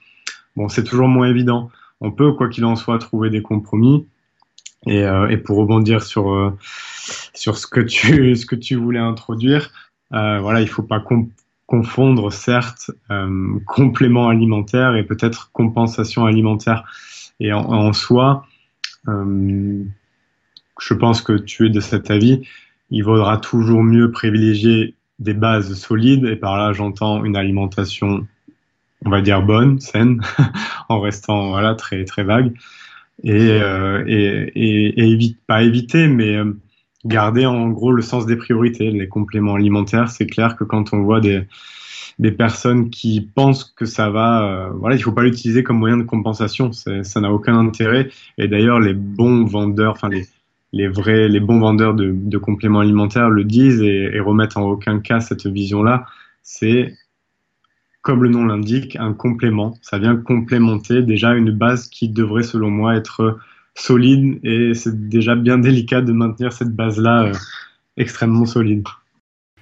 [0.57, 1.71] Bon, c'est toujours moins évident.
[2.01, 4.07] On peut, quoi qu'il en soit, trouver des compromis.
[4.87, 6.57] Et, euh, et pour rebondir sur euh,
[7.35, 9.71] sur ce que tu ce que tu voulais introduire,
[10.13, 11.03] euh, voilà, il faut pas
[11.67, 16.85] confondre certes euh, complément alimentaire et peut-être compensation alimentaire.
[17.41, 18.47] Et en, en soi,
[19.07, 22.47] je pense que tu es de cet avis
[22.95, 28.27] il vaudra toujours mieux privilégier des bases solides, et par là j'entends une alimentation,
[29.05, 30.23] on va dire bonne, saine,
[30.89, 32.55] en restant voilà très très vague,
[33.25, 36.57] et, euh, et, et, et évite, pas éviter, mais euh,
[37.05, 38.93] garder en gros le sens des priorités.
[38.93, 41.43] Les compléments alimentaires, c'est clair que quand on voit des
[42.21, 45.97] des personnes qui pensent que ça va, euh, voilà, il faut pas l'utiliser comme moyen
[45.97, 48.09] de compensation, ça n'a aucun intérêt.
[48.39, 50.25] Et d'ailleurs, les bons vendeurs, enfin les
[50.75, 54.99] les vrais, les bons vendeurs de, compléments alimentaires le disent et, et, remettent en aucun
[54.99, 56.05] cas cette vision-là.
[56.43, 56.95] C'est,
[58.03, 59.79] comme le nom l'indique, un complément.
[59.83, 63.39] Ça vient complémenter déjà une base qui devrait, selon moi, être
[63.77, 67.33] solide et c'est déjà bien délicat de maintenir cette base-là euh,
[67.97, 68.85] extrêmement solide.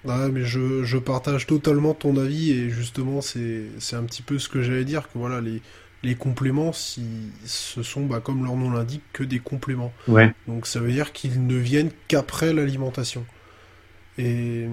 [0.04, 4.48] Ouais, mais je, je, partage totalement ton avis et justement c'est un petit peu ce
[4.48, 5.62] que j'allais dire que voilà les
[6.02, 7.04] les compléments, si,
[7.44, 9.92] ce sont, bah, comme leur nom l'indique, que des compléments.
[10.08, 10.34] Ouais.
[10.48, 13.24] Donc ça veut dire qu'ils ne viennent qu'après l'alimentation.
[14.18, 14.66] Et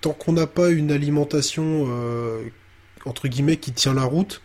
[0.00, 2.42] tant qu'on n'a pas une alimentation, euh,
[3.04, 4.42] entre guillemets, qui tient la route,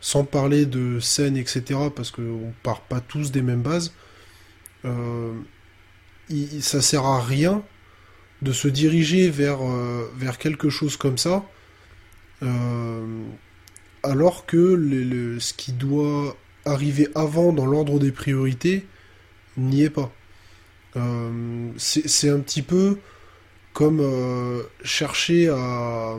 [0.00, 3.92] sans parler de scène, etc., parce qu'on part pas tous des mêmes bases,
[4.84, 5.34] euh,
[6.28, 7.62] il, ça sert à rien
[8.42, 11.44] de se diriger vers, euh, vers quelque chose comme ça,
[12.42, 13.24] euh,
[14.02, 18.86] alors que le, le- ce qui doit arriver avant dans l'ordre des priorités
[19.56, 20.12] n'y est pas.
[20.96, 22.98] Euh, c'est un petit peu
[23.72, 26.16] comme euh, chercher à,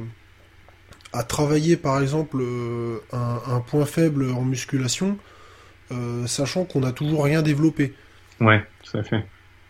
[1.14, 5.18] à travailler par exemple euh, un, un point faible en musculation,
[6.26, 7.94] sachant qu'on n'a toujours rien développé.
[8.42, 9.26] Ouais, tout à fait.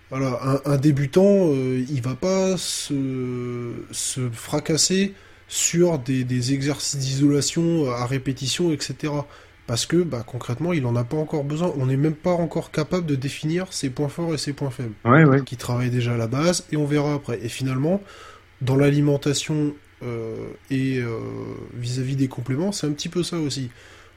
[0.09, 5.13] Voilà, un, un débutant, il va pas se, se fracasser
[5.47, 9.13] sur des, des exercices d'isolation à répétition, etc.
[9.65, 11.73] Parce que bah, concrètement, il en a pas encore besoin.
[11.77, 14.93] On n'est même pas encore capable de définir ses points forts et ses points faibles
[15.03, 15.43] Ouais, ouais.
[15.43, 17.39] qui travaille déjà à la base, et on verra après.
[17.43, 18.01] Et finalement,
[18.61, 20.35] dans l'alimentation euh,
[20.69, 21.19] et euh,
[21.73, 23.69] vis-à-vis des compléments, c'est un petit peu ça aussi.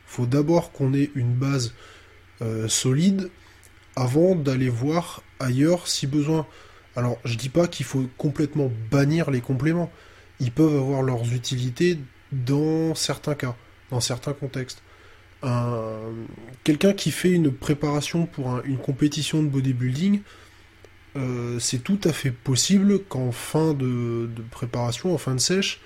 [0.07, 1.75] faut d'abord qu'on ait une base
[2.43, 3.29] euh, solide
[3.97, 6.47] avant d'aller voir ailleurs si besoin.
[6.97, 9.91] Alors, je dis pas qu'il faut complètement bannir les compléments.
[10.41, 11.99] Ils peuvent avoir leurs utilités
[12.33, 13.57] dans certains cas,
[13.91, 14.83] dans certains contextes.
[15.43, 16.13] Un-
[16.65, 20.21] Quelqu'un qui fait une préparation pour un- une compétition de bodybuilding,
[21.17, 25.81] euh, c'est tout à fait possible qu'en fin de, de préparation, en fin de sèche,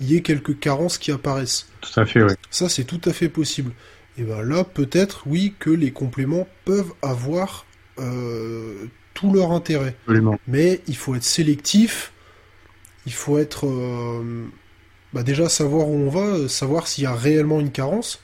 [0.00, 1.68] il y ait quelques carences qui apparaissent.
[1.82, 2.36] Tout à fait, ouais.
[2.50, 3.72] Ça, c'est tout à fait possible.
[4.16, 7.66] Et ben là, peut-être, oui, que les compléments peuvent avoir
[7.98, 9.94] euh, tout leur intérêt.
[10.04, 10.38] Absolument.
[10.48, 12.12] Mais il faut être sélectif.
[13.10, 13.66] Il faut être.
[13.66, 14.46] euh,
[15.12, 18.20] bah déjà, savoir où on va, euh, savoir s'il y a réellement une carence.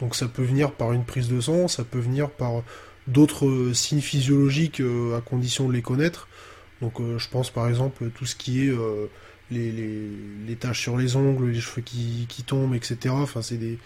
[0.00, 2.62] Donc, ça peut venir par une prise de sang, ça peut venir par
[3.06, 4.82] d'autres euh, signes physiologiques
[5.16, 6.28] à condition de les connaître.
[6.82, 8.72] Donc, je pense par exemple tout ce qui est
[9.50, 13.14] les, taches sur les ongles, les cheveux qui, tombent, etc.
[13.16, 13.78] Enfin, c'est des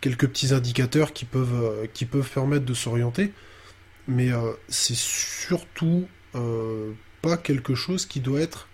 [0.00, 1.88] quelques petits indicateurs qui peuvent,
[2.32, 3.32] permettre de s'orienter.
[4.06, 4.30] Mais
[4.68, 6.06] c'est surtout
[7.20, 8.67] pas quelque chose qui doit être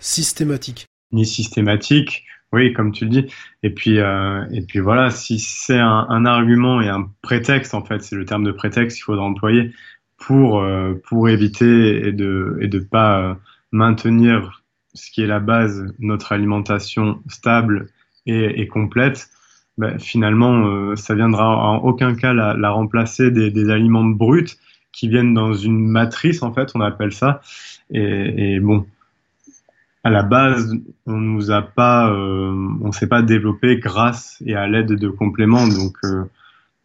[0.00, 0.86] systématique.
[1.12, 3.26] Ni systématique, oui, comme tu le dis.
[3.62, 8.02] Et puis, euh, et puis voilà, si c'est un, argument et un prétexte, en fait,
[8.02, 9.72] c'est le terme de prétexte qu'il faudra employer
[10.18, 13.34] pour, euh, pour éviter et de, et de pas euh,
[13.72, 14.62] maintenir
[14.94, 17.88] ce qui est la base, notre alimentation stable
[18.26, 19.28] et, complète,
[19.78, 24.56] ben, finalement, ça viendra en aucun cas la, la remplacer des, aliments bruts
[24.92, 27.40] qui viennent dans une matrice, en fait, on appelle ça.
[27.90, 28.86] Et bon,
[30.04, 30.74] à la base,
[31.06, 35.66] on nous a pas, euh, on s'est pas développé grâce et à l'aide de compléments.
[35.68, 36.24] Donc, euh,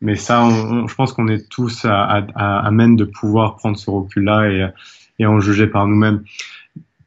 [0.01, 0.49] mais ça, on,
[0.83, 4.49] on- je pense qu'on est tous à, à, à, même de pouvoir prendre ce recul-là
[4.49, 4.69] et,
[5.19, 6.23] et en juger par nous-mêmes.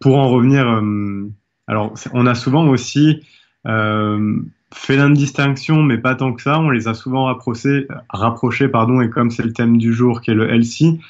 [0.00, 1.28] Pour en revenir, euh,
[1.66, 3.22] alors on a souvent aussi
[3.66, 4.36] euh,
[4.72, 6.58] fait une distinction, mais pas tant que ça.
[6.60, 10.30] On les a souvent rapprochés, rapprochés, pardon, et comme c'est le thème du jour qui
[10.30, 11.00] est le healthy,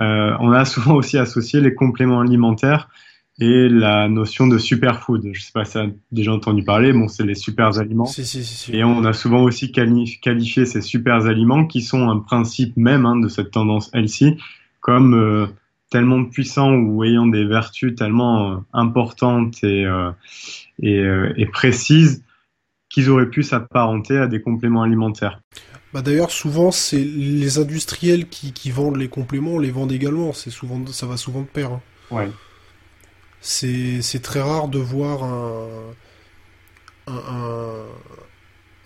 [0.00, 2.88] euh, on a souvent aussi associé les compléments alimentaires
[3.40, 5.30] et la notion de superfood.
[5.32, 8.06] Je sais pas si tu as déjà entendu parler, bon, c'est les super aliments.
[8.06, 8.76] Si, si, si, si.
[8.76, 13.06] Et on a souvent aussi quali- qualifié ces super aliments qui sont un principe même
[13.06, 14.36] hein, de cette tendance healthy
[14.80, 15.46] comme euh,
[15.90, 20.10] tellement puissants ou ayant des vertus tellement euh, importantes et, euh,
[20.82, 22.24] et, euh, et précises
[22.90, 25.40] qu'ils auraient pu s'apparenter à des compléments alimentaires.
[25.92, 30.32] Bah d'ailleurs, souvent, c'est les industriels qui, qui vendent les compléments, les vendent également.
[30.32, 31.72] C'est souvent, ça va souvent de pair.
[31.72, 31.80] hein.
[32.10, 32.28] Ouais.
[33.40, 35.94] C'est, très rare de voir un,
[37.06, 37.84] un, un,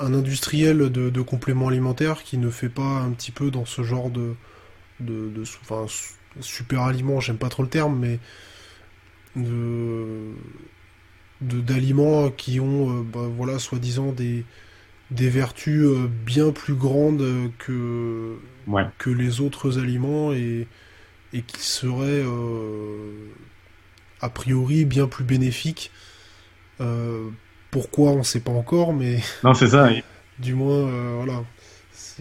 [0.06, 3.82] un industriel de, de compléments alimentaires qui ne fait pas un petit peu dans ce
[3.82, 4.34] genre de,
[5.00, 8.20] de, de sou- enfin, su- super aliment, j'aime pas trop le terme, mais
[11.40, 14.44] de- d'aliments qui ont, euh, bah, voilà, soi-disant des,
[15.10, 18.36] des vertus euh, bien plus grandes que,
[18.66, 18.92] Ouais.
[18.98, 20.68] que les autres aliments et,
[21.32, 23.10] et qui seraient euh,
[24.22, 25.90] a priori bien plus bénéfiques.
[26.80, 27.28] Euh,
[27.70, 29.90] pourquoi on ne sait pas encore, mais Non, c'est ça.
[30.38, 31.44] Du moins, euh, voilà.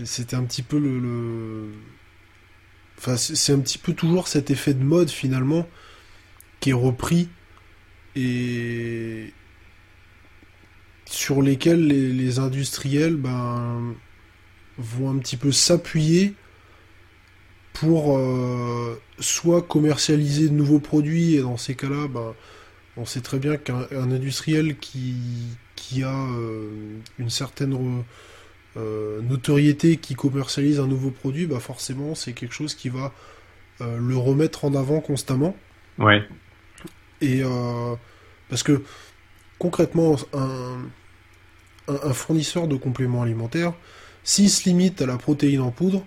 [0.04, 1.00] C'était un petit peu le.
[1.00, 1.72] le-
[2.98, 5.68] Enfin, c'est c'est un petit peu toujours cet effet de mode finalement
[6.60, 7.30] qui est repris
[8.16, 9.34] et
[11.06, 13.94] sur lesquels les, les industriels ben,
[14.78, 16.34] vont un petit peu s'appuyer
[17.74, 22.34] pour euh, soit commercialiser de nouveaux produits et dans ces cas-là, ben,
[22.98, 25.16] on sait très bien qu'un un industriel qui,
[25.76, 26.70] qui a euh,
[27.20, 28.04] une certaine re-
[29.24, 33.12] notoriété qui commercialise un nouveau produit, bah forcément c'est quelque chose qui va
[33.82, 35.58] le remettre en avant constamment.
[35.98, 36.24] Ouais.
[37.20, 37.42] Et
[38.48, 38.82] parce que
[39.62, 40.80] concrètement, un,
[41.88, 43.74] un, fournisseur de compléments alimentaires,
[44.24, 46.04] s'il se limite à la protéine en poudre,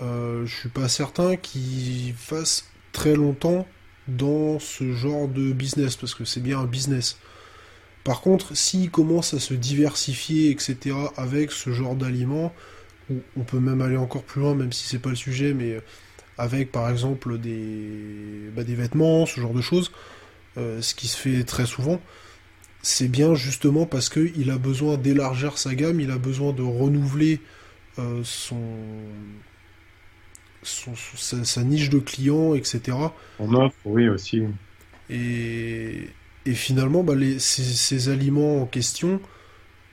[0.00, 3.66] euh, je suis pas certain qu'il fasse très longtemps
[4.08, 7.18] dans ce genre de business, parce que c'est bien un business.
[8.04, 12.52] Par contre, s'il commence à se diversifier, etc., avec ce genre d'aliments,
[13.36, 15.78] on peut même aller encore plus loin, même si c'est pas le sujet, mais
[16.38, 19.92] avec par exemple des, bah, des vêtements, ce genre de choses,
[20.56, 22.00] euh, ce qui se fait très souvent,
[22.82, 27.40] c'est bien justement parce qu'il a besoin d'élargir sa gamme, il a besoin de renouveler
[27.98, 28.60] euh, son,
[30.64, 32.96] sa, niche de clients, etc.
[33.38, 34.42] On offre, oui, aussi.
[35.10, 36.08] Et,
[36.52, 39.20] finalement, bah, ces, aliments en question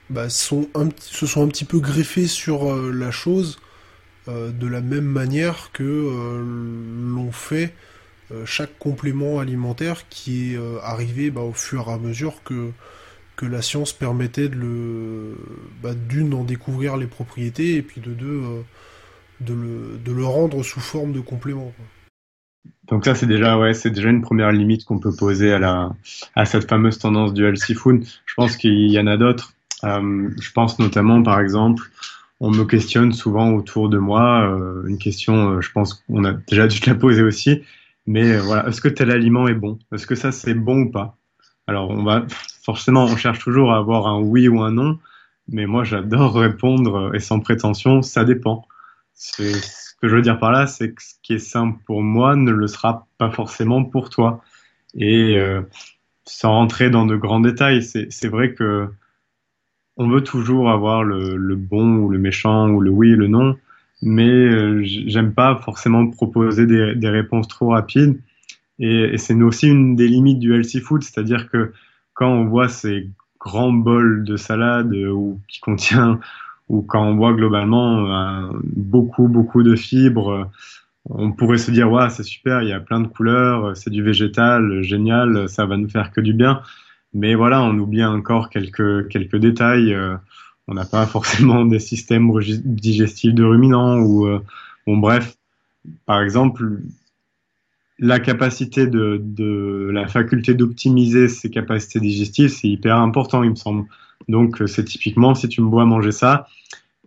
[0.10, 0.68] bah, sont
[1.00, 3.60] se sont un petit peu greffés sur euh, la chose
[4.28, 7.74] euh, de la même manière que l'ont fait
[8.32, 12.72] euh, chaque complément alimentaire qui est euh, arrivé bah, au fur et à mesure que,
[13.36, 15.38] que la science permettait de le
[15.82, 18.62] bah, d'une d'en découvrir les propriétés et puis de deux euh,
[19.46, 21.72] de, le, rendre sous forme de complément.
[22.88, 25.96] Donc ça c'est déjà ouais c'est déjà une première limite qu'on peut poser à la
[26.36, 28.06] à cette fameuse tendance du healthy food.
[28.26, 29.54] Je pense qu'il y en a d'autres.
[29.84, 31.84] je pense notamment par exemple
[32.40, 34.44] on me questionne souvent autour de moi
[34.88, 37.62] une question je pense qu'on a déjà dû te la poser aussi
[38.08, 39.80] mais euh, voilà, est-ce que tel aliment est bon?
[39.94, 41.18] Est-ce que ça c'est bon ou pas?
[41.68, 42.26] Alors on va
[42.64, 45.00] forcément, on cherche toujours à avoir un oui ou un non,
[45.48, 48.68] mais moi j'adore répondre euh, et sans prétention, ça dépend.
[49.14, 52.36] Ce que je veux dire par là, c'est que ce qui est simple pour moi
[52.36, 54.42] ne le sera pas forcément pour toi.
[54.96, 55.62] Et euh,
[56.26, 58.90] sans rentrer dans de grands détails, c'est vrai que
[59.98, 63.58] on veut toujours avoir le, bon ou le méchant ou le oui et le non
[64.02, 68.20] mais euh, j'aime pas forcément proposer des, des réponses trop rapides.
[68.80, 71.72] Et, et c'est aussi une des limites du healthy food, c'est-à-dire que
[72.14, 76.20] quand on voit ces grands bols de salade euh, ou qui contient
[76.72, 80.50] ou quand on voit globalement euh, beaucoup beaucoup de fibres,
[81.10, 84.04] on pourrait se dire ouais c'est super, il y a plein de couleurs, c'est du
[84.04, 86.62] végétal, génial, ça va nous faire que du bien.
[87.14, 89.96] Mais voilà, on oublie encore quelques quelques détails
[90.68, 92.32] on n'a pas forcément des systèmes
[92.64, 94.44] digestifs de ruminants ou euh,
[94.88, 95.38] bon bref
[96.06, 96.80] par exemple
[98.00, 103.86] la capacité de, la faculté d'optimiser ses capacités digestives c'est hyper important il me semble
[104.28, 106.48] donc euh, c'est typiquement si tu me vois manger ça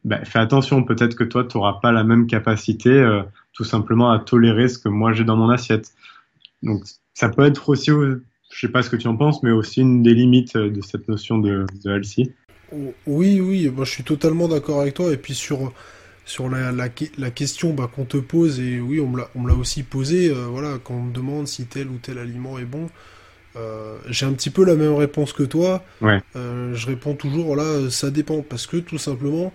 [0.04, 3.22] ben, fais attention peut-être que toi tu n'auras pas la même capacité euh,
[3.52, 5.92] tout simplement à tolérer ce que moi j'ai dans mon assiette
[6.62, 6.82] donc
[7.14, 10.02] ça peut être aussi je sais pas ce que tu en penses mais aussi une
[10.02, 11.90] des limites de cette notion de, de
[13.06, 15.12] oui, oui, moi je suis totalement d'accord avec toi.
[15.12, 15.72] Et puis sur,
[16.24, 16.88] sur la, la,
[17.30, 20.94] question bah, qu'on te pose, et oui, on me l'a aussi posé, euh, voilà, quand
[20.94, 22.88] on me demande si tel ou tel aliment est bon,
[23.56, 25.84] euh, j'ai un petit peu la même réponse que toi.
[26.02, 29.52] Euh, je réponds toujours, voilà, ça dépend, parce que tout simplement,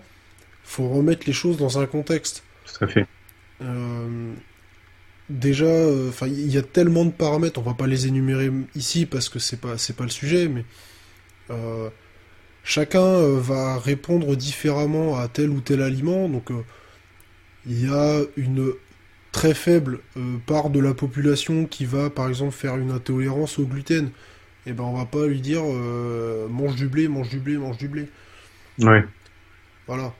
[0.64, 2.42] faut remettre les choses dans un contexte.
[2.64, 3.06] Tout à fait.
[5.28, 5.72] déjà,
[6.08, 9.38] enfin, il y a tellement de paramètres, on va pas les énumérer ici parce que
[9.38, 10.64] c'est pas, c'est pas le sujet, mais
[12.64, 16.28] chacun euh, va répondre différemment à tel ou tel aliment.
[16.28, 16.62] Donc euh,
[17.66, 18.72] il y a une
[19.32, 23.64] très faible euh, part de la population qui va par exemple faire une intolérance au
[23.64, 24.06] gluten.
[24.66, 25.62] Et eh ben on va pas lui dire
[26.50, 28.08] mange du blé, mange du blé, mange du blé.
[28.78, 29.02] Ouais.
[29.86, 30.12] Voilà.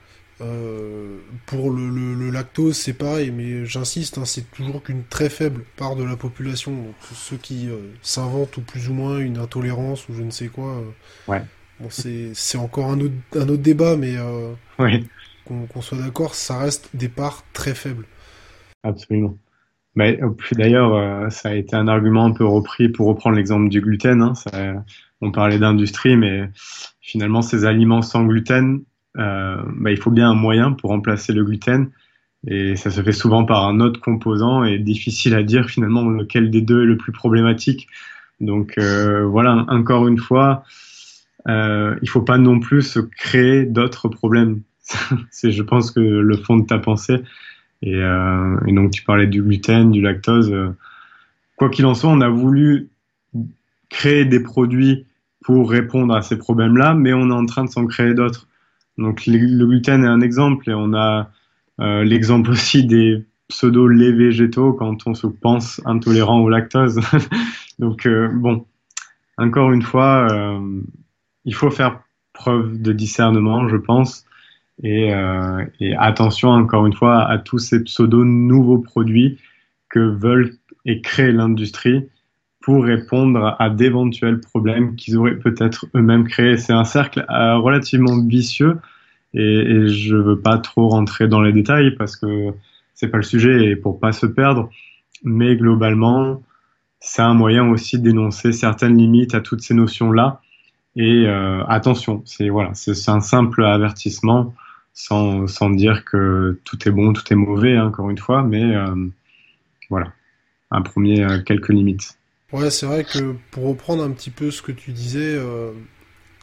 [1.44, 6.04] pour le, lactose, c'est pareil, mais j'insiste, hein, c'est toujours qu'une très faible part de
[6.04, 6.72] la population.
[6.72, 7.68] Donc, ceux qui
[8.00, 10.82] s'inventent ou plus ou moins une intolérance ou je ne sais quoi,
[11.28, 11.42] ouais.
[11.80, 14.52] Bon, c'est encore un autre, un autre débat, mais euh,
[15.46, 18.04] qu'on soit d'accord, ça reste des parts très faibles.
[18.82, 19.36] Absolument.
[19.96, 20.20] Mais
[20.52, 24.22] d'ailleurs, euh, ça a été un argument un peu repris pour reprendre l'exemple du gluten.
[24.22, 24.84] Hein, ça,
[25.20, 26.48] on parlait d'industrie, mais
[27.00, 28.82] finalement, ces aliments sans gluten,
[29.18, 31.90] euh, bah, il faut bien un moyen pour remplacer le gluten.
[32.46, 36.50] Et ça se fait souvent par un autre composant et difficile à dire finalement lequel
[36.50, 37.86] des deux est le plus problématique.
[38.40, 40.64] Donc euh, voilà, encore une fois,
[41.48, 44.62] euh, il faut pas non plus se créer d'autres problèmes.
[45.30, 47.22] c'est, je pense, que le fond de ta pensée.
[47.82, 50.52] Et, euh, et donc, tu parlais du gluten, du lactose.
[50.52, 50.70] Euh,
[51.56, 52.90] quoi qu'il en soit, on a voulu
[53.88, 55.06] créer des produits
[55.42, 58.46] pour répondre à ces problèmes-là, mais on est en train de s'en créer d'autres.
[58.98, 61.30] Donc, le gluten est un exemple, et on a
[61.80, 67.00] euh, l'exemple aussi des pseudo-laits végétaux quand on se pense intolérant au lactose.
[67.78, 68.66] donc, euh, bon,
[69.38, 70.80] encore une fois, euh,
[71.44, 72.00] il faut faire
[72.32, 74.24] preuve de discernement, je pense.
[74.82, 79.38] Et, euh, et, attention encore une fois à tous ces pseudo nouveaux produits
[79.90, 80.54] que veulent
[80.86, 82.08] et créent l'industrie
[82.60, 86.56] pour répondre à d'éventuels problèmes qu'ils auraient peut-être eux-mêmes créés.
[86.56, 88.78] C'est un cercle euh, relativement vicieux
[89.34, 92.52] et, je veux pas trop rentrer dans les détails parce que
[92.94, 94.70] c'est pas le sujet et pour pas se perdre.
[95.24, 96.42] Mais globalement,
[97.00, 100.40] c'est un moyen aussi d'énoncer certaines limites à toutes ces notions-là.
[100.96, 104.54] Et euh, attention, c'est voilà, c'est un simple avertissement
[104.92, 108.62] sans, sans dire que tout est bon, tout est mauvais, hein, encore une fois, mais
[108.62, 109.08] euh,
[109.88, 110.12] voilà,
[110.70, 112.18] un premier euh, quelques limites.
[112.52, 115.72] Ouais, c'est vrai que pour reprendre un petit peu ce que tu disais, euh,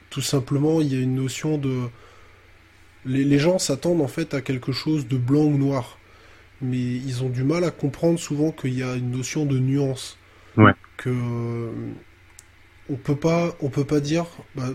[0.09, 1.83] tout simplement, il y a une notion de.
[3.05, 5.97] Les, les gens s'attendent en fait à quelque chose de blanc ou noir,
[6.61, 10.17] mais ils ont du mal à comprendre souvent qu'il y a une notion de nuance.
[10.55, 10.73] Ouais.
[10.97, 11.71] Que
[12.89, 14.25] on peut pas, on peut pas dire,
[14.55, 14.69] bah,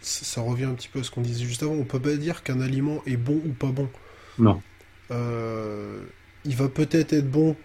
[0.00, 2.14] ça, ça revient un petit peu à ce qu'on disait juste avant, on peut pas
[2.16, 3.88] dire qu'un aliment est bon ou pas bon.
[4.38, 4.62] Non.
[5.10, 6.02] Euh,
[6.44, 7.56] il va peut-être être bon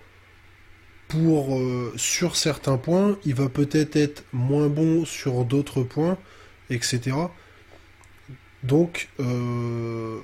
[1.07, 6.17] pour euh, sur certains points, il va peut-être être moins bon sur d'autres points,
[6.69, 7.15] etc.
[8.63, 10.19] Donc, euh,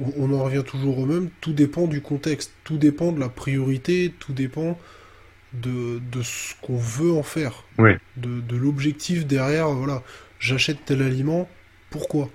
[0.00, 1.30] on, on en revient toujours au même.
[1.40, 4.78] Tout dépend du contexte, tout dépend de la priorité, tout dépend
[5.52, 7.98] de, de ce qu'on veut en faire, Ouais.
[8.16, 9.68] de, de l'objectif derrière.
[9.70, 10.02] Voilà,
[10.38, 11.48] j'achète tel aliment,
[11.90, 12.30] pourquoi?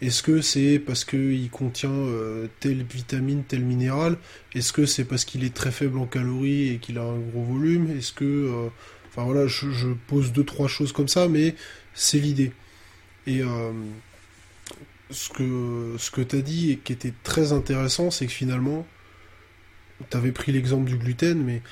[0.00, 4.16] Est-ce que c'est parce qu'il contient euh, telle vitamine, tel minéral?
[4.54, 7.42] Est-ce que c'est parce qu'il est très faible en calories et qu'il a un gros
[7.44, 7.90] volume?
[7.96, 8.24] Est-ce que...
[8.24, 8.68] euh,
[9.16, 11.54] Enfin voilà, je, pose deux, trois choses comme ça, mais
[11.94, 12.52] c'est l'idée.
[13.28, 13.72] Et euh,
[15.10, 18.84] ce que, ce que tu as dit et qui était très intéressant, c'est que finalement,
[20.10, 21.62] tu avais pris l'exemple du gluten, mais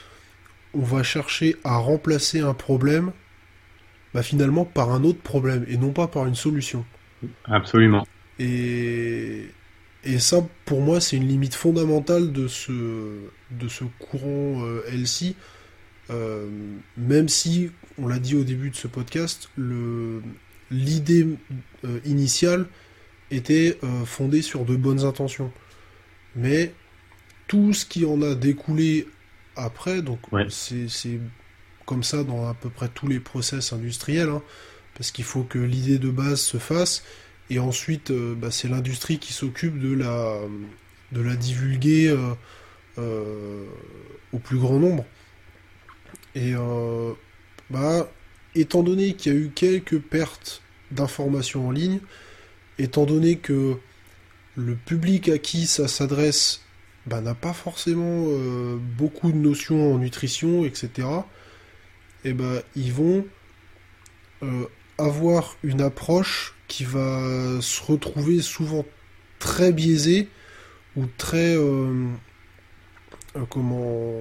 [0.72, 3.12] on va chercher à remplacer un problème
[4.14, 6.84] bah, finalement par un autre problème et non pas par une solution.
[7.44, 8.06] Absolument.
[8.38, 9.46] Et,
[10.04, 12.72] et ça, pour moi, c'est une limite fondamentale de ce,
[13.50, 15.34] de ce courant euh, LC.
[16.10, 16.48] Euh,
[16.96, 20.22] même si, on l'a dit au début de ce podcast, le,
[20.70, 21.26] l'idée
[21.84, 22.66] euh, initiale
[23.30, 25.50] était fondée sur de bonnes intentions.
[26.36, 26.74] Mais
[27.48, 29.06] tout ce qui en a découlé
[29.56, 30.46] après, donc Ouais.
[30.50, 30.86] c'est
[31.86, 34.42] comme ça dans à peu près tous les process industriels, hein,
[34.94, 37.02] parce qu'il faut que l'idée de base se fasse,
[37.50, 40.38] et ensuite euh, bah, c'est l'industrie qui s'occupe de la,
[41.12, 42.34] de la divulguer euh,
[42.98, 43.66] euh,
[44.32, 45.04] au plus grand nombre.
[46.34, 46.54] Et
[47.68, 48.10] bah,
[48.54, 52.00] étant donné qu'il y a eu quelques pertes d'informations en ligne,
[52.78, 53.76] étant donné que
[54.56, 56.62] le public à qui ça s'adresse
[57.04, 58.28] bah, n'a pas forcément
[58.96, 61.06] beaucoup de notions en nutrition, etc.,
[62.24, 63.24] et ben ils vont
[64.42, 64.66] euh,
[64.98, 68.84] avoir une approche qui va se retrouver souvent
[69.38, 70.28] très biaisée
[70.96, 72.08] ou très euh,
[73.36, 74.20] euh, comment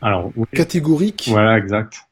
[0.00, 0.46] Alors, oui.
[0.52, 2.02] catégorique voilà, exact.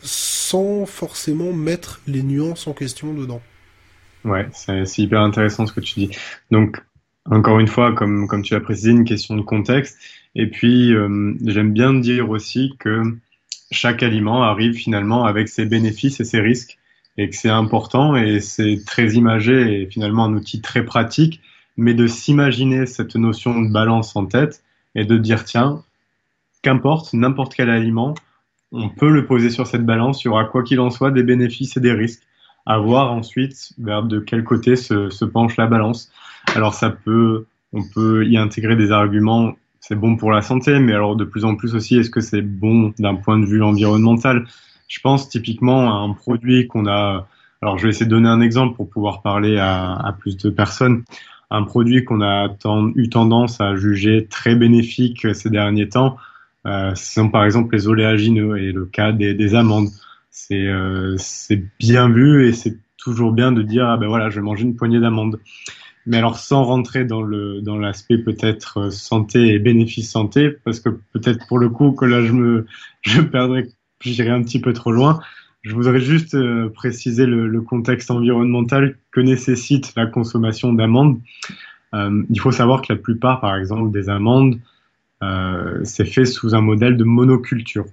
[0.00, 3.42] sans forcément mettre les nuances en question dedans.
[4.24, 6.10] Ouais, c'est hyper intéressant ce que tu dis.
[6.50, 6.80] Donc,
[7.26, 9.98] encore une fois, comme, comme tu l'as précisé, une question de contexte.
[10.34, 10.94] Et puis,
[11.44, 13.02] j'aime bien dire aussi que
[13.74, 16.78] chaque aliment arrive finalement avec ses bénéfices et ses risques,
[17.16, 21.40] et que c'est important et c'est très imagé et finalement un outil très pratique,
[21.76, 24.62] mais de s'imaginer cette notion de balance en tête
[24.94, 25.82] et de dire, tiens,
[26.62, 28.14] qu'importe, n'importe quel aliment,
[28.72, 31.22] on peut le poser sur cette balance, il y aura quoi qu'il en soit des
[31.22, 32.22] bénéfices et des risques
[32.66, 36.10] à voir ensuite de quel côté se, se penche la balance.
[36.54, 39.54] Alors ça peut, on peut y intégrer des arguments,
[39.86, 42.40] c'est bon pour la santé, mais alors de plus en plus aussi, est-ce que c'est
[42.40, 44.46] bon d'un point de vue environnemental?
[44.88, 47.28] Je pense typiquement à un produit qu'on a,
[47.60, 51.04] alors je vais essayer de donner un exemple pour pouvoir parler à, plus de personnes.
[51.50, 52.48] Un produit qu'on a
[52.94, 56.16] eu tendance à juger très bénéfique ces derniers temps,
[56.66, 59.90] euh, ce sont par exemple les oléagineux et le cas des, des amandes.
[60.30, 61.18] C'est euh,
[61.78, 64.76] bien vu et c'est toujours bien de dire ah ben voilà je vais manger une
[64.76, 65.38] poignée d'amandes
[66.06, 70.80] mais alors sans rentrer dans le dans l'aspect peut-être euh, santé et bénéfice santé parce
[70.80, 72.66] que peut-être pour le coup que là je me
[73.02, 73.68] je perdrais
[74.00, 75.20] j'irais un petit peu trop loin
[75.62, 81.20] je voudrais juste euh, préciser le, le contexte environnemental que nécessite la consommation d'amandes.
[81.94, 84.60] Euh, il faut savoir que la plupart par exemple des amandes
[85.22, 87.86] euh, c'est fait sous un modèle de monoculture.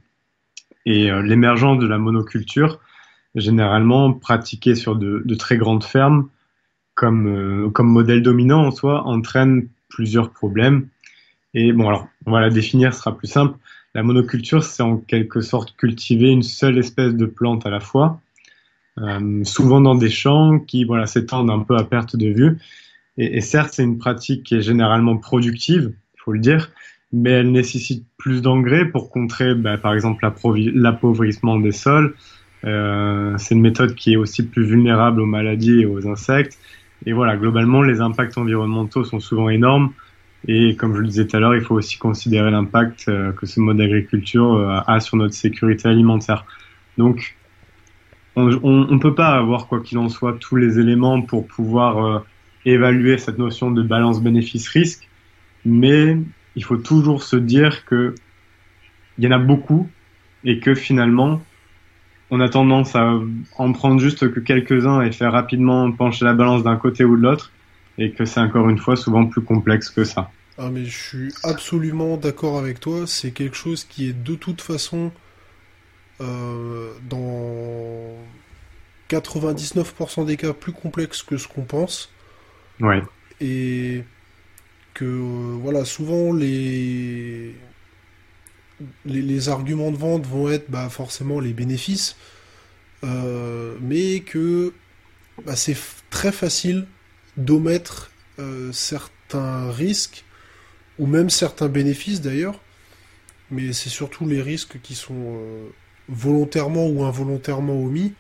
[0.86, 2.80] Et euh, l'émergence de la monoculture,
[3.36, 6.28] généralement pratiquée sur de, de très grandes fermes,
[6.96, 10.88] comme, euh, comme modèle dominant en soi, entraîne plusieurs problèmes.
[11.54, 13.58] Et bon, alors, on va la définir, ce sera plus simple.
[13.94, 18.22] La monoculture, c'est en quelque sorte cultiver une seule espèce de plante à la fois,
[19.00, 22.58] euh, souvent dans des champs qui voilà, s'étendent un peu à perte de vue.
[23.18, 26.72] Et, et certes, c'est une pratique qui est généralement productive, il faut le dire,
[27.12, 32.16] mais elle nécessite plus d'engrais pour contrer, bah, par exemple, l'appauvrissement des sols.
[32.64, 36.58] Euh, c'est une méthode qui est aussi plus vulnérable aux maladies et aux insectes.
[37.06, 39.92] Et voilà, globalement, les impacts environnementaux sont souvent énormes.
[40.48, 43.46] Et comme je le disais tout à l'heure, il faut aussi considérer l'impact euh, que
[43.46, 46.46] ce mode d'agriculture euh, a sur notre sécurité alimentaire.
[46.98, 47.38] Donc,
[48.36, 52.20] on ne peut pas avoir, quoi qu'il en soit, tous les éléments pour pouvoir euh,
[52.66, 55.10] évaluer cette notion de balance bénéfice-risque,
[55.66, 56.18] mais
[56.56, 58.16] il faut toujours se dire que
[59.18, 59.90] il y en a beaucoup
[60.44, 61.42] et que finalement,
[62.32, 63.20] on a tendance à
[63.58, 67.22] en prendre juste que quelques-uns et faire rapidement pencher la balance d'un côté ou de
[67.22, 67.52] l'autre,
[67.98, 70.32] et que c'est encore une fois souvent plus complexe que ça.
[70.58, 74.62] Ah mais je suis absolument d'accord avec toi, c'est quelque chose qui est de toute
[74.62, 75.12] façon
[76.22, 78.16] euh, dans
[79.10, 82.14] 99% des cas plus complexe que ce qu'on pense.
[82.80, 83.02] Ouais.
[83.42, 84.04] Et
[84.94, 87.56] que voilà, souvent les...
[89.06, 92.16] les, arguments de vente vont être bah, forcément les bénéfices,
[93.04, 94.74] euh, mais que
[95.46, 95.78] bah, c'est
[96.10, 96.88] très facile
[97.38, 100.26] d'omettre euh, certains risques
[101.00, 102.60] ou même certains bénéfices d'ailleurs,
[103.50, 105.68] mais c'est surtout les risques qui sont euh,
[106.10, 108.14] volontairement ou involontairement omis.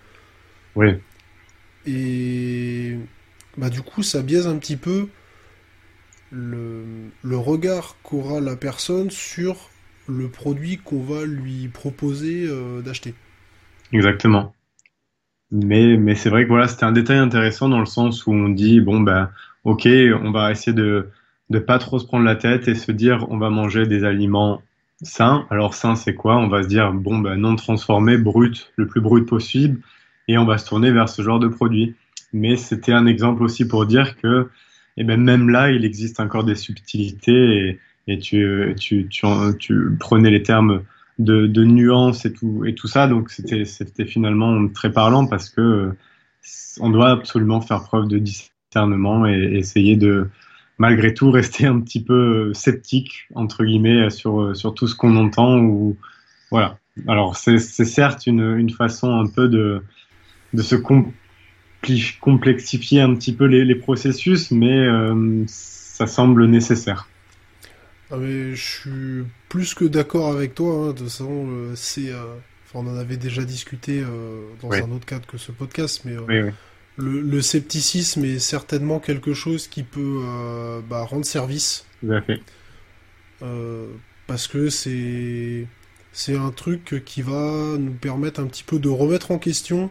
[0.75, 0.89] Oui.
[1.85, 2.97] Et
[3.57, 5.09] bah, du coup, ça biaise un petit peu
[6.31, 6.83] le,
[7.23, 9.70] le regard qu'aura la personne sur
[10.07, 13.13] le produit qu'on va lui proposer euh, d'acheter.
[13.91, 14.53] Exactement.
[15.51, 18.49] Mais, mais c'est vrai que voilà, c'était un détail intéressant dans le sens où on
[18.49, 19.29] dit, bon, ben,
[19.65, 19.87] ok,
[20.21, 21.09] on va essayer de
[21.49, 24.61] ne pas trop se prendre la tête et se dire, on va manger des aliments
[25.01, 25.45] sains.
[25.49, 26.37] Alors, sain, c'est quoi?
[26.37, 29.81] On va se dire, bon, ben, non transformé, brut, le plus brut possible,
[30.27, 31.95] et on va se tourner vers ce genre de produit.
[32.31, 34.49] Mais c'était un exemple aussi pour dire que,
[34.97, 39.27] et eh ben, même là, il existe encore des subtilités et tu, tu, tu,
[39.59, 40.83] tu prenais les termes
[41.19, 43.07] de, de, nuances et tout, et tout ça.
[43.07, 43.65] Donc c'était,
[44.05, 45.91] finalement très parlant parce que
[46.79, 50.29] on doit absolument faire preuve de discernement et, essayer de,
[50.77, 55.59] malgré tout, rester un petit peu sceptique, entre guillemets, sur, sur tout ce qu'on entend.
[55.59, 55.97] Ou,
[56.49, 56.77] voilà.
[57.07, 59.81] Alors c'est, certes une, une façon un peu de,
[60.53, 60.75] de se
[62.19, 67.07] complexifier un petit peu les, les processus, mais euh, ça semble nécessaire.
[68.11, 70.73] Ah mais je suis plus que d'accord avec toi.
[70.73, 70.87] Hein.
[70.87, 72.35] De toute façon, euh, c'est, euh,
[72.73, 76.15] on en avait déjà discuté euh, dans un autre cadre que ce podcast, mais
[76.97, 80.21] Le, scepticisme est certainement quelque chose qui peut
[80.89, 81.85] bah, rendre service.
[84.27, 85.67] parce que c'est
[86.13, 89.89] c'est un truc qui va nous permettre un petit peu de remettre en question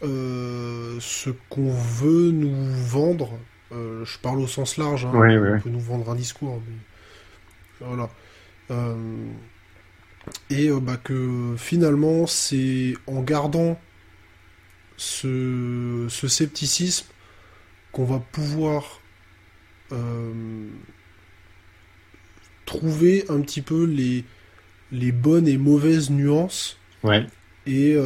[0.00, 3.38] ce qu'on veut nous vendre
[3.72, 5.04] euh, je parle au sens large.
[5.04, 5.12] Hein.
[5.14, 6.62] on peut nous vendre un discours.
[7.80, 8.10] Voilà.
[8.70, 9.26] Euh,
[10.50, 13.78] et euh, bah, que finalement, c'est en gardant
[14.96, 17.06] ce, scepticisme
[17.92, 19.00] qu'on va pouvoir
[22.64, 24.24] trouver un petit peu les,
[24.90, 26.80] les bonnes et mauvaises nuances.
[27.66, 27.96] Et,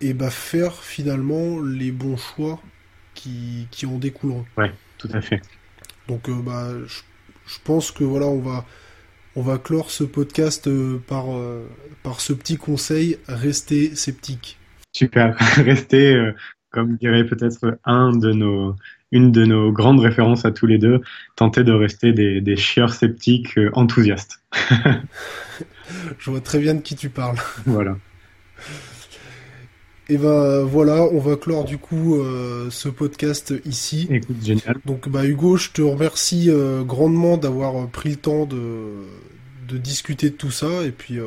[0.00, 2.58] et bah faire finalement les bons choix
[3.20, 4.44] qui, qui en découleront.
[4.56, 5.40] Ouais, tout à fait.
[6.08, 8.64] Donc, euh, bah, je, pense que voilà, on va,
[9.36, 11.66] on va clore ce podcast euh, par, euh,
[12.02, 14.58] par ce petit conseil restez sceptique.
[14.92, 16.32] Super, restez,
[16.70, 18.74] comme dirait peut-être un de nos,
[19.12, 21.00] une de nos grandes références à tous les deux,
[21.36, 24.42] tenter de rester des, des chieurs sceptiques enthousiastes.
[26.18, 27.38] je vois très bien de qui tu parles.
[27.66, 27.96] Voilà.
[30.10, 34.08] Et ben voilà, on va clore du coup euh, ce podcast ici.
[34.10, 34.76] Écoute, génial.
[34.84, 39.06] Donc bah Hugo, je te remercie euh, grandement d'avoir euh, pris le temps de,
[39.68, 40.82] de discuter de tout ça.
[40.84, 41.20] Et puis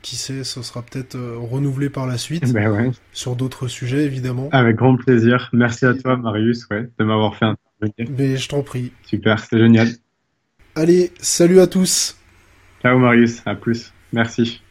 [0.00, 2.50] qui sait, ce sera peut-être renouvelé par la suite.
[2.50, 2.90] Ben ouais.
[3.12, 4.48] Sur d'autres sujets évidemment.
[4.52, 5.50] Avec grand plaisir.
[5.52, 8.16] Merci à toi Marius ouais, de m'avoir fait intervenir.
[8.18, 8.90] Mais je t'en prie.
[9.02, 9.88] Super, c'était génial.
[10.76, 12.16] Allez, salut à tous.
[12.80, 13.92] Ciao Marius, à plus.
[14.14, 14.62] Merci.